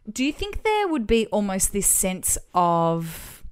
Do 0.10 0.24
you 0.24 0.32
think 0.32 0.64
there 0.64 0.88
would 0.88 1.06
be 1.06 1.28
almost 1.28 1.74
this 1.74 1.88
sense 1.88 2.38
of 2.54 3.44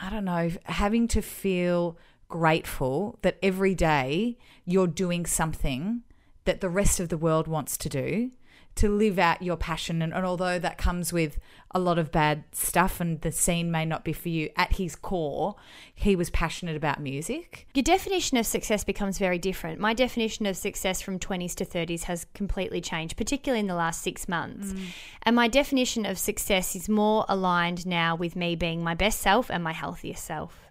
I 0.00 0.10
don't 0.10 0.24
know, 0.24 0.50
having 0.64 1.08
to 1.08 1.22
feel 1.22 1.96
grateful 2.28 3.18
that 3.22 3.38
every 3.42 3.74
day 3.74 4.36
you're 4.64 4.86
doing 4.86 5.24
something 5.24 6.02
that 6.44 6.60
the 6.60 6.68
rest 6.68 7.00
of 7.00 7.08
the 7.08 7.16
world 7.16 7.48
wants 7.48 7.76
to 7.78 7.88
do 7.88 8.30
to 8.76 8.90
live 8.90 9.18
out 9.18 9.42
your 9.42 9.56
passion. 9.56 10.02
And, 10.02 10.12
and 10.12 10.24
although 10.24 10.58
that 10.58 10.78
comes 10.78 11.12
with 11.12 11.38
a 11.72 11.78
lot 11.78 11.98
of 11.98 12.12
bad 12.12 12.44
stuff 12.52 13.00
and 13.00 13.20
the 13.22 13.32
scene 13.32 13.70
may 13.70 13.84
not 13.84 14.04
be 14.04 14.12
for 14.12 14.28
you, 14.28 14.50
at 14.56 14.74
his 14.74 14.94
core, 14.94 15.56
he 15.94 16.14
was 16.14 16.30
passionate 16.30 16.76
about 16.76 17.00
music. 17.00 17.66
Your 17.74 17.82
definition 17.82 18.36
of 18.36 18.46
success 18.46 18.84
becomes 18.84 19.18
very 19.18 19.38
different. 19.38 19.80
My 19.80 19.94
definition 19.94 20.46
of 20.46 20.56
success 20.56 21.00
from 21.00 21.18
20s 21.18 21.54
to 21.56 21.64
30s 21.64 22.04
has 22.04 22.26
completely 22.34 22.80
changed, 22.80 23.16
particularly 23.16 23.60
in 23.60 23.66
the 23.66 23.74
last 23.74 24.02
six 24.02 24.28
months. 24.28 24.72
Mm. 24.72 24.86
And 25.22 25.36
my 25.36 25.48
definition 25.48 26.04
of 26.06 26.18
success 26.18 26.76
is 26.76 26.88
more 26.88 27.24
aligned 27.28 27.86
now 27.86 28.14
with 28.14 28.36
me 28.36 28.56
being 28.56 28.84
my 28.84 28.94
best 28.94 29.20
self 29.20 29.50
and 29.50 29.64
my 29.64 29.72
healthiest 29.72 30.22
self. 30.24 30.70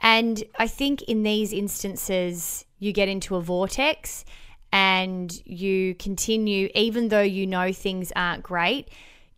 And 0.00 0.42
I 0.58 0.66
think 0.66 1.02
in 1.02 1.22
these 1.22 1.52
instances, 1.52 2.64
you 2.78 2.92
get 2.92 3.08
into 3.08 3.36
a 3.36 3.40
vortex 3.40 4.24
and 4.72 5.32
you 5.46 5.94
continue, 5.94 6.68
even 6.74 7.08
though 7.08 7.22
you 7.22 7.46
know 7.46 7.72
things 7.72 8.12
aren't 8.14 8.42
great, 8.42 8.88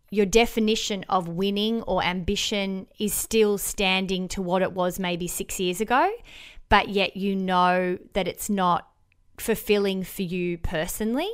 your 0.09 0.25
definition 0.25 1.05
of 1.07 1.27
winning 1.29 1.81
or 1.83 2.03
ambition 2.03 2.87
is 2.99 3.13
still 3.13 3.57
standing 3.57 4.27
to 4.27 4.41
what 4.41 4.61
it 4.61 4.73
was 4.73 4.99
maybe 4.99 5.27
six 5.27 5.59
years 5.59 5.79
ago, 5.79 6.11
but 6.67 6.89
yet 6.89 7.15
you 7.15 7.35
know 7.35 7.97
that 8.13 8.27
it's 8.27 8.49
not 8.49 8.89
fulfilling 9.37 10.03
for 10.03 10.21
you 10.21 10.57
personally. 10.57 11.31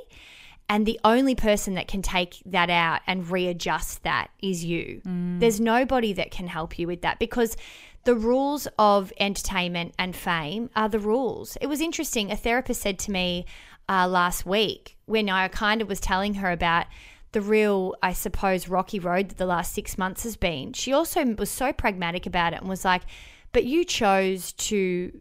And 0.70 0.86
the 0.86 1.00
only 1.04 1.34
person 1.34 1.76
that 1.76 1.88
can 1.88 2.02
take 2.02 2.42
that 2.46 2.70
out 2.70 3.00
and 3.08 3.30
readjust 3.30 4.04
that 4.04 4.30
is 4.42 4.66
you. 4.66 5.02
Mm. 5.06 5.40
There's 5.40 5.60
nobody 5.60 6.14
that 6.14 6.30
can 6.30 6.48
help 6.48 6.78
you 6.78 6.88
with 6.88 7.02
that 7.02 7.20
because 7.20 7.56
the 8.04 8.16
rules 8.16 8.68
of 8.78 9.12
entertainment 9.20 9.94
and 9.98 10.16
fame 10.16 10.70
are 10.76 10.90
the 10.90 11.00
rules. 11.00 11.58
It 11.62 11.68
was 11.68 11.82
interesting. 11.82 12.32
A 12.32 12.36
therapist 12.36 12.82
said 12.82 13.00
to 13.00 13.12
me 13.12 13.46
uh, 13.90 14.08
last 14.08 14.46
week 14.46 14.98
when 15.06 15.30
I 15.30 15.48
kind 15.48 15.82
of 15.82 15.88
was 15.88 16.00
telling 16.00 16.36
her 16.36 16.52
about 16.52 16.88
the 17.32 17.42
real, 17.42 17.96
I 18.02 18.14
suppose, 18.14 18.68
rocky 18.68 19.00
road 19.00 19.30
that 19.30 19.38
the 19.38 19.46
last 19.46 19.74
six 19.74 19.98
months 19.98 20.24
has 20.24 20.38
been. 20.38 20.74
She 20.74 20.94
also 20.94 21.24
was 21.24 21.50
so 21.50 21.74
pragmatic 21.74 22.26
about 22.26 22.54
it 22.54 22.60
and 22.60 22.70
was 22.70 22.86
like, 22.86 23.04
but 23.52 23.66
you 23.66 23.84
chose 23.84 24.54
to 24.54 25.20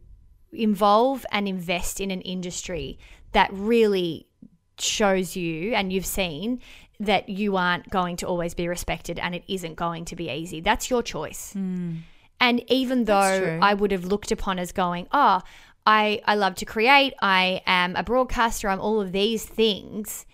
involve 0.53 1.27
and 1.33 1.49
invest 1.49 2.01
in 2.01 2.11
an 2.11 2.21
industry 2.23 2.99
that 3.33 3.51
really 3.53 4.27
shows 4.79 5.37
you 5.37 5.75
and 5.75 5.93
you've 5.93 6.07
seen 6.07 6.61
that 6.99 7.29
you 7.29 7.57
aren't 7.57 7.91
going 7.91 8.17
to 8.17 8.27
always 8.27 8.55
be 8.55 8.69
respected 8.69 9.19
and 9.19 9.35
it 9.35 9.45
isn't 9.49 9.75
going 9.75 10.05
to 10.07 10.17
be 10.17 10.31
easy. 10.31 10.61
That's 10.61 10.89
your 10.89 11.03
choice. 11.03 11.53
And 12.41 12.71
even 12.71 13.05
though. 13.05 13.15
I 13.63 13.75
would 13.75 13.91
have 13.91 14.05
looked 14.05 14.31
upon 14.33 14.59
as 14.59 14.73
going, 14.73 15.09
oh, 15.13 15.41
I, 15.87 16.21
I 16.27 16.35
love 16.35 16.57
to 16.57 16.65
create, 16.65 17.15
I 17.23 17.63
am 17.65 17.95
a 17.95 18.03
broadcaster, 18.03 18.69
I'm 18.69 18.81
all 18.81 19.01
of 19.01 19.13
these 19.13 19.45
things. 19.45 20.27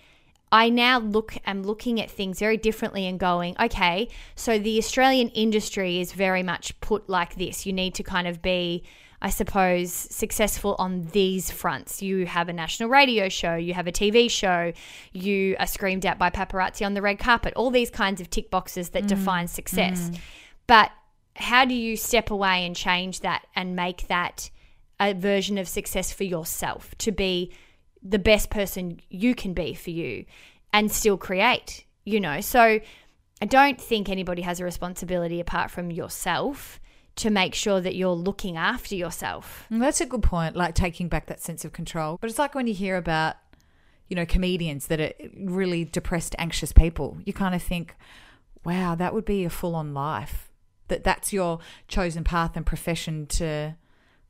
I 0.51 0.69
now 0.69 0.99
look 0.99 1.37
am 1.47 1.62
looking 1.62 2.01
at 2.01 2.11
things 2.11 2.38
very 2.38 2.57
differently 2.57 3.07
and 3.07 3.19
going, 3.19 3.57
okay, 3.61 4.09
so 4.35 4.59
the 4.59 4.79
Australian 4.79 5.29
industry 5.29 6.01
is 6.01 6.12
very 6.12 6.43
much 6.43 6.79
put 6.81 7.09
like 7.09 7.37
this. 7.37 7.65
You 7.67 7.73
need 7.73 7.95
to 7.95 8.03
kind 8.03 8.27
of 8.27 8.43
be, 8.43 8.83
I 9.23 9.31
suppose, 9.31 9.93
successful 9.93 10.77
on 10.79 11.09
these 11.12 11.51
fronts. 11.51 12.03
You 12.03 12.27
have 12.27 12.49
a 12.49 12.53
national 12.53 12.88
radio 12.88 13.29
show, 13.29 13.55
you 13.55 13.75
have 13.75 13.87
a 13.87 13.93
TV 13.93 14.31
show, 14.31 14.73
you 15.12 15.57
are 15.59 15.67
screamed 15.67 16.05
at 16.05 16.19
by 16.19 16.29
paparazzi 16.29 16.85
on 16.85 16.95
the 16.95 17.03
red 17.03 17.19
carpet, 17.19 17.55
all 17.57 17.71
these 17.71 17.91
kinds 17.91 18.21
of 18.21 18.29
tick 18.29 18.51
boxes 18.51 18.91
that 18.91 19.05
mm, 19.05 19.09
define 19.09 19.49
success. 19.49 20.11
Mm. 20.11 20.19
But 20.67 20.93
how 21.37 21.65
do 21.65 21.75
you 21.75 21.97
step 21.97 22.31
away 22.31 22.67
and 22.67 22.77
change 22.77 23.21
that 23.21 23.47
and 23.55 23.75
make 23.75 24.09
that 24.09 24.51
a 25.11 25.15
version 25.15 25.59
of 25.59 25.69
success 25.69 26.12
for 26.12 26.25
yourself 26.25 26.95
to 26.99 27.12
be 27.12 27.53
the 28.03 28.19
best 28.19 28.51
person 28.51 29.01
you 29.09 29.35
can 29.35 29.53
be 29.53 29.75
for 29.75 29.91
you 29.91 30.25
and 30.73 30.91
still 30.91 31.17
create, 31.17 31.85
you 32.05 32.21
know? 32.21 32.41
So 32.41 32.81
I 33.41 33.47
don't 33.47 33.81
think 33.81 34.09
anybody 34.09 34.43
has 34.43 34.61
a 34.61 34.65
responsibility 34.65 35.41
apart 35.41 35.71
from 35.71 35.91
yourself 35.91 36.81
to 37.17 37.31
make 37.31 37.55
sure 37.55 37.81
that 37.81 37.95
you're 37.95 38.11
looking 38.15 38.57
after 38.57 38.95
yourself. 38.95 39.67
Mm, 39.71 39.81
That's 39.81 40.01
a 40.01 40.07
good 40.07 40.23
point, 40.23 40.57
like 40.57 40.75
taking 40.75 41.09
back 41.09 41.27
that 41.27 41.41
sense 41.41 41.65
of 41.65 41.73
control. 41.73 42.17
But 42.21 42.31
it's 42.31 42.38
like 42.38 42.55
when 42.55 42.67
you 42.67 42.75
hear 42.75 42.97
about, 42.97 43.37
you 44.09 44.17
know, 44.17 44.25
comedians 44.25 44.87
that 44.87 45.01
are 45.01 45.12
really 45.37 45.85
depressed, 45.85 46.35
anxious 46.38 46.73
people, 46.73 47.19
you 47.25 47.33
kind 47.33 47.55
of 47.55 47.62
think, 47.62 47.95
wow, 48.65 48.95
that 48.95 49.12
would 49.12 49.25
be 49.25 49.45
a 49.45 49.51
full 49.51 49.75
on 49.75 49.93
life. 49.93 50.51
That 50.88 51.05
that's 51.05 51.33
your 51.33 51.59
chosen 51.88 52.25
path 52.25 52.57
and 52.57 52.65
profession 52.65 53.27
to, 53.27 53.77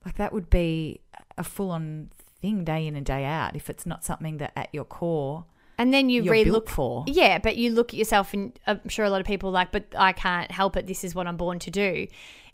like, 0.04 0.16
that 0.16 0.32
would 0.32 0.50
be 0.50 1.00
a 1.38 1.44
full 1.44 1.70
on 1.70 2.10
thing 2.40 2.64
day 2.64 2.86
in 2.86 2.96
and 2.96 3.06
day 3.06 3.24
out 3.24 3.54
if 3.54 3.70
it's 3.70 3.86
not 3.86 4.04
something 4.04 4.38
that 4.38 4.52
at 4.56 4.68
your 4.72 4.84
core 4.84 5.44
And 5.78 5.94
then 5.94 6.08
you 6.10 6.24
relook 6.24 6.68
for. 6.68 7.04
Yeah, 7.06 7.38
but 7.38 7.56
you 7.56 7.70
look 7.70 7.90
at 7.90 7.98
yourself, 7.98 8.34
and 8.34 8.58
I'm 8.66 8.88
sure 8.88 9.04
a 9.04 9.10
lot 9.10 9.20
of 9.20 9.26
people 9.26 9.48
are 9.50 9.52
like, 9.52 9.72
but 9.72 9.84
I 9.96 10.12
can't 10.12 10.50
help 10.50 10.76
it. 10.76 10.86
This 10.86 11.04
is 11.04 11.14
what 11.14 11.26
I'm 11.26 11.36
born 11.36 11.58
to 11.60 11.70
do. 11.70 12.06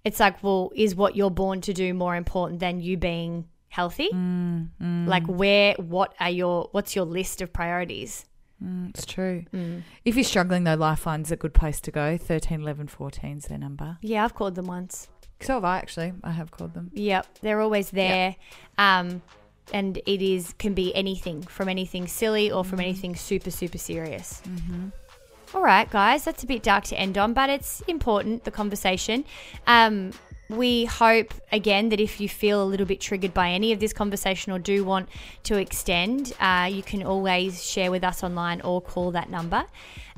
It's 0.04 0.20
like, 0.20 0.42
well, 0.42 0.70
is 0.76 0.94
what 0.94 1.16
you're 1.16 1.30
born 1.30 1.60
to 1.62 1.72
do 1.72 1.92
more 1.94 2.14
important 2.16 2.60
than 2.60 2.80
you 2.80 2.96
being 2.96 3.46
healthy? 3.68 4.08
Mm, 4.12 4.68
Like, 5.06 5.26
where, 5.26 5.74
what 5.74 6.14
are 6.20 6.30
your, 6.30 6.68
what's 6.72 6.94
your 6.94 7.04
list 7.04 7.42
of 7.42 7.52
priorities? 7.52 8.24
It's 8.90 9.06
true. 9.06 9.44
Mm. 9.54 9.82
If 10.04 10.14
you're 10.16 10.24
struggling, 10.24 10.64
though, 10.64 10.74
Lifeline's 10.74 11.30
a 11.30 11.36
good 11.36 11.54
place 11.54 11.80
to 11.82 11.90
go. 11.90 12.16
13, 12.16 12.62
11, 12.62 12.88
14 12.88 13.36
is 13.38 13.44
their 13.44 13.58
number. 13.58 13.98
Yeah, 14.02 14.24
I've 14.24 14.34
called 14.34 14.54
them 14.54 14.66
once. 14.66 15.08
So 15.40 15.54
have 15.54 15.64
I, 15.64 15.78
actually. 15.78 16.12
I 16.24 16.32
have 16.32 16.50
called 16.50 16.74
them. 16.74 16.90
Yep, 16.94 17.26
they're 17.42 17.60
always 17.60 17.90
there. 17.90 18.36
Um, 18.76 19.22
and 19.72 19.98
it 20.06 20.22
is 20.22 20.54
can 20.58 20.74
be 20.74 20.94
anything 20.94 21.42
from 21.42 21.68
anything 21.68 22.06
silly 22.06 22.50
or 22.50 22.64
from 22.64 22.80
anything 22.80 23.14
super 23.14 23.50
super 23.50 23.78
serious. 23.78 24.42
All 25.54 25.62
right, 25.62 25.88
guys, 25.90 26.24
that's 26.24 26.42
a 26.42 26.46
bit 26.46 26.62
dark 26.62 26.84
to 26.84 26.98
end 26.98 27.16
on, 27.16 27.32
but 27.32 27.48
it's 27.48 27.80
important 27.82 28.44
the 28.44 28.50
conversation. 28.50 29.24
Um, 29.66 30.12
we 30.48 30.86
hope 30.86 31.34
again 31.52 31.90
that 31.90 32.00
if 32.00 32.20
you 32.20 32.28
feel 32.28 32.62
a 32.62 32.64
little 32.64 32.86
bit 32.86 33.00
triggered 33.00 33.34
by 33.34 33.50
any 33.50 33.72
of 33.72 33.80
this 33.80 33.92
conversation 33.92 34.52
or 34.52 34.58
do 34.58 34.84
want 34.84 35.08
to 35.44 35.58
extend, 35.58 36.32
uh, 36.40 36.68
you 36.70 36.82
can 36.82 37.02
always 37.02 37.64
share 37.64 37.90
with 37.90 38.02
us 38.04 38.22
online 38.22 38.60
or 38.62 38.80
call 38.80 39.10
that 39.12 39.30
number. 39.30 39.64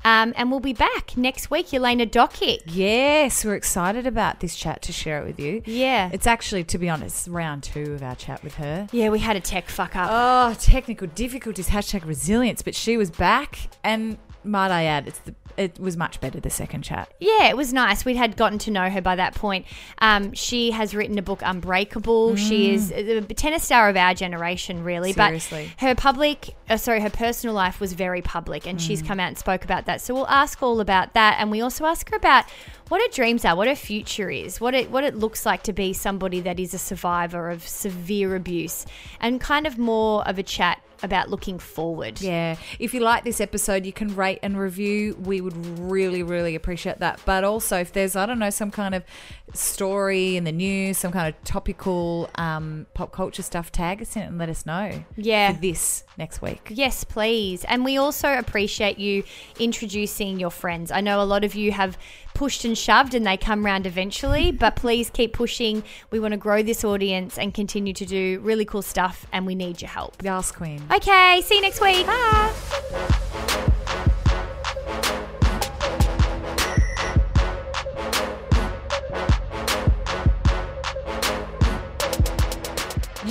Um, 0.03 0.33
and 0.37 0.51
we'll 0.51 0.61
be 0.61 0.73
back 0.73 1.17
next 1.17 1.51
week, 1.51 1.75
Elena 1.75 2.07
Dokic. 2.07 2.61
Yes, 2.67 3.45
we're 3.45 3.55
excited 3.55 4.07
about 4.07 4.41
this 4.41 4.57
chat 4.57 4.81
to 4.83 4.93
share 4.93 5.21
it 5.21 5.27
with 5.27 5.39
you. 5.39 5.63
Yeah. 5.67 6.09
It's 6.13 6.27
actually, 6.27 6.65
to 6.65 6.79
be 6.79 6.89
honest, 6.89 7.29
round 7.29 7.65
two 7.65 7.93
of 7.93 8.03
our 8.03 8.15
chat 8.15 8.43
with 8.43 8.55
her. 8.55 8.89
Yeah, 8.93 9.11
we 9.11 9.19
had 9.19 9.37
a 9.37 9.41
tech 9.41 9.69
fuck 9.69 9.97
up. 9.97 10.09
Oh, 10.11 10.55
technical 10.59 11.07
difficulties, 11.09 11.69
hashtag 11.69 12.07
resilience, 12.07 12.63
but 12.63 12.75
she 12.75 12.97
was 12.97 13.11
back, 13.11 13.59
and 13.85 14.17
might 14.43 14.71
I 14.71 14.85
add, 14.85 15.07
it's 15.07 15.19
the, 15.19 15.35
it 15.61 15.79
was 15.79 15.97
much 15.97 16.21
better 16.21 16.41
the 16.41 16.51
second 16.51 16.83
chat. 16.83 17.13
Yeah, 17.21 17.49
it 17.49 17.57
was 17.57 17.73
nice. 17.73 18.05
We 18.05 18.17
had 18.17 18.35
gotten 18.35 18.59
to 18.61 18.71
know 18.71 18.89
her 18.89 19.03
by 19.03 19.17
that 19.17 19.35
point. 19.35 19.67
Um, 19.99 20.33
she 20.33 20.71
has 20.71 20.95
written 20.95 21.19
a 21.19 21.23
book, 21.23 21.43
Unbreakable. 21.45 22.37
She 22.37 22.73
is 22.73 22.91
a 22.91 23.21
tennis 23.21 23.65
star 23.65 23.91
of 23.91 23.97
our 23.97 24.15
generation, 24.15 24.83
really. 24.83 25.13
Seriously. 25.13 25.71
But 25.79 25.87
her 25.87 25.95
public, 25.95 26.57
uh, 26.71 26.79
sorry, 26.79 27.01
her 27.01 27.11
personal 27.11 27.55
life 27.55 27.79
was 27.79 27.93
very 27.93 28.23
public, 28.23 28.67
and 28.67 28.81
she's 28.81 29.03
come 29.03 29.21
out 29.21 29.29
and 29.29 29.39
spoke 29.39 29.63
about 29.63 29.85
that. 29.85 30.01
So 30.01 30.15
we'll 30.15 30.29
ask 30.29 30.63
all 30.63 30.81
about 30.81 31.13
that, 31.13 31.37
and 31.39 31.51
we 31.51 31.61
also 31.61 31.85
ask 31.85 32.09
her 32.11 32.17
about 32.17 32.47
what 32.89 33.03
her 33.03 33.09
dreams 33.15 33.45
are, 33.45 33.55
what 33.55 33.69
her 33.69 33.77
future 33.77 34.31
is, 34.31 34.61
what 34.61 34.75
it 34.75 34.91
what 34.91 35.05
it 35.05 35.15
looks 35.15 35.45
like 35.45 35.63
to 35.65 35.75
be 35.75 35.93
somebody 35.93 36.41
that 36.41 36.59
is 36.59 36.73
a 36.73 36.79
survivor 36.79 37.51
of 37.51 37.69
severe 37.69 38.35
abuse, 38.35 38.87
and 39.21 39.41
kind 39.43 39.67
of 39.67 39.77
more 39.77 40.27
of 40.27 40.39
a 40.39 40.43
chat 40.43 40.81
about 41.03 41.31
looking 41.31 41.59
forward. 41.59 42.21
Yeah. 42.21 42.57
If 42.79 42.95
you 42.95 43.01
like 43.01 43.25
this 43.25 43.41
episode, 43.41 43.87
you 43.87 43.93
can 43.93 44.15
rate 44.15 44.39
and 44.43 44.59
review. 44.59 45.17
We 45.23 45.41
would 45.41 45.57
really, 45.79 46.23
really 46.23 46.55
appreciate 46.55 46.99
that. 47.01 47.21
But 47.25 47.45
also, 47.45 47.79
if 47.79 47.93
there's, 47.93 48.17
I 48.17 48.27
don't 48.27 48.39
know, 48.39 48.51
some 48.51 48.71
kind 48.71 48.95
of 48.95 49.05
story 49.53 50.37
in 50.37 50.45
the 50.45 50.53
news, 50.53 50.99
some 50.99 51.13
kind 51.13 51.35
of 51.35 51.43
topical 51.45 52.31
um, 52.37 52.87
pop 52.95 53.13
culture 53.13 53.43
stuff, 53.43 53.73
tag 53.73 54.03
us 54.03 54.17
in 54.17 54.23
it 54.23 54.27
and 54.27 54.39
let 54.39 54.49
us 54.49 54.67
know. 54.67 55.05
Yeah. 55.17 55.53
This 55.53 56.05
next 56.17 56.43
week. 56.43 56.69
Yes, 56.71 57.05
please. 57.05 57.65
And 57.65 57.85
we 57.85 57.97
also 57.97 58.37
appreciate 58.37 58.99
you 58.99 59.25
introducing 59.59 60.39
your 60.39 60.51
friends. 60.51 60.91
I 60.91 61.01
know 61.01 61.21
a 61.21 61.25
lot 61.25 61.45
of 61.45 61.55
you 61.55 61.73
have 61.73 61.99
pushed 62.35 62.65
and 62.65 62.77
shoved 62.77 63.15
and 63.15 63.27
they 63.27 63.37
come 63.37 63.65
round 63.65 63.87
eventually, 63.87 64.51
but 64.51 64.77
please 64.77 65.11
keep 65.11 65.33
pushing. 65.33 65.83
We 66.11 66.21
want 66.21 66.33
to 66.33 66.39
grow 66.39 66.63
this 66.63 66.85
audience 66.85 67.39
and 67.39 67.53
continue 67.53 67.93
to 67.95 68.07
do 68.07 68.41
really 68.43 68.65
cool 68.65 68.83
stuff, 68.83 69.27
and 69.33 69.47
we 69.47 69.55
need 69.55 69.81
your 69.81 69.91
help. 69.91 70.23
Yas 70.23 70.53
Queen. 70.53 70.83
Okay, 70.93 71.41
see 71.45 71.57
you 71.57 71.63
next 71.63 71.81
week. 71.81 72.07
Bye. 72.07 73.77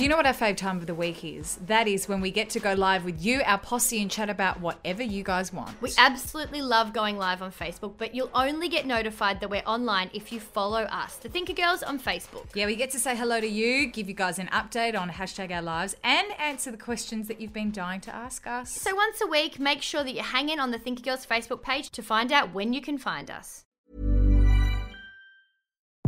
Do 0.00 0.04
you 0.04 0.08
know 0.08 0.16
what 0.16 0.24
our 0.24 0.32
fave 0.32 0.56
time 0.56 0.78
of 0.78 0.86
the 0.86 0.94
week 0.94 1.22
is? 1.22 1.56
That 1.66 1.86
is 1.86 2.08
when 2.08 2.22
we 2.22 2.30
get 2.30 2.48
to 2.50 2.58
go 2.58 2.72
live 2.72 3.04
with 3.04 3.22
you, 3.22 3.42
our 3.44 3.58
posse, 3.58 4.00
and 4.00 4.10
chat 4.10 4.30
about 4.30 4.58
whatever 4.58 5.02
you 5.02 5.22
guys 5.22 5.52
want. 5.52 5.78
We 5.82 5.90
absolutely 5.98 6.62
love 6.62 6.94
going 6.94 7.18
live 7.18 7.42
on 7.42 7.52
Facebook, 7.52 7.98
but 7.98 8.14
you'll 8.14 8.30
only 8.32 8.70
get 8.70 8.86
notified 8.86 9.40
that 9.40 9.50
we're 9.50 9.60
online 9.66 10.08
if 10.14 10.32
you 10.32 10.40
follow 10.40 10.84
us, 10.84 11.16
the 11.16 11.28
Thinker 11.28 11.52
Girls 11.52 11.82
on 11.82 12.00
Facebook. 12.00 12.46
Yeah, 12.54 12.64
we 12.64 12.76
get 12.76 12.90
to 12.92 12.98
say 12.98 13.14
hello 13.14 13.42
to 13.42 13.46
you, 13.46 13.88
give 13.88 14.08
you 14.08 14.14
guys 14.14 14.38
an 14.38 14.46
update 14.46 14.98
on 14.98 15.10
hashtag 15.10 15.52
our 15.54 15.60
lives, 15.60 15.94
and 16.02 16.28
answer 16.38 16.70
the 16.70 16.78
questions 16.78 17.28
that 17.28 17.38
you've 17.38 17.52
been 17.52 17.70
dying 17.70 18.00
to 18.00 18.14
ask 18.14 18.46
us. 18.46 18.72
So 18.72 18.94
once 18.94 19.20
a 19.20 19.26
week, 19.26 19.58
make 19.58 19.82
sure 19.82 20.02
that 20.02 20.14
you 20.14 20.22
hang 20.22 20.48
in 20.48 20.58
on 20.58 20.70
the 20.70 20.78
Thinker 20.78 21.02
Girls 21.02 21.26
Facebook 21.26 21.60
page 21.60 21.90
to 21.90 22.02
find 22.02 22.32
out 22.32 22.54
when 22.54 22.72
you 22.72 22.80
can 22.80 22.96
find 22.96 23.30
us. 23.30 23.66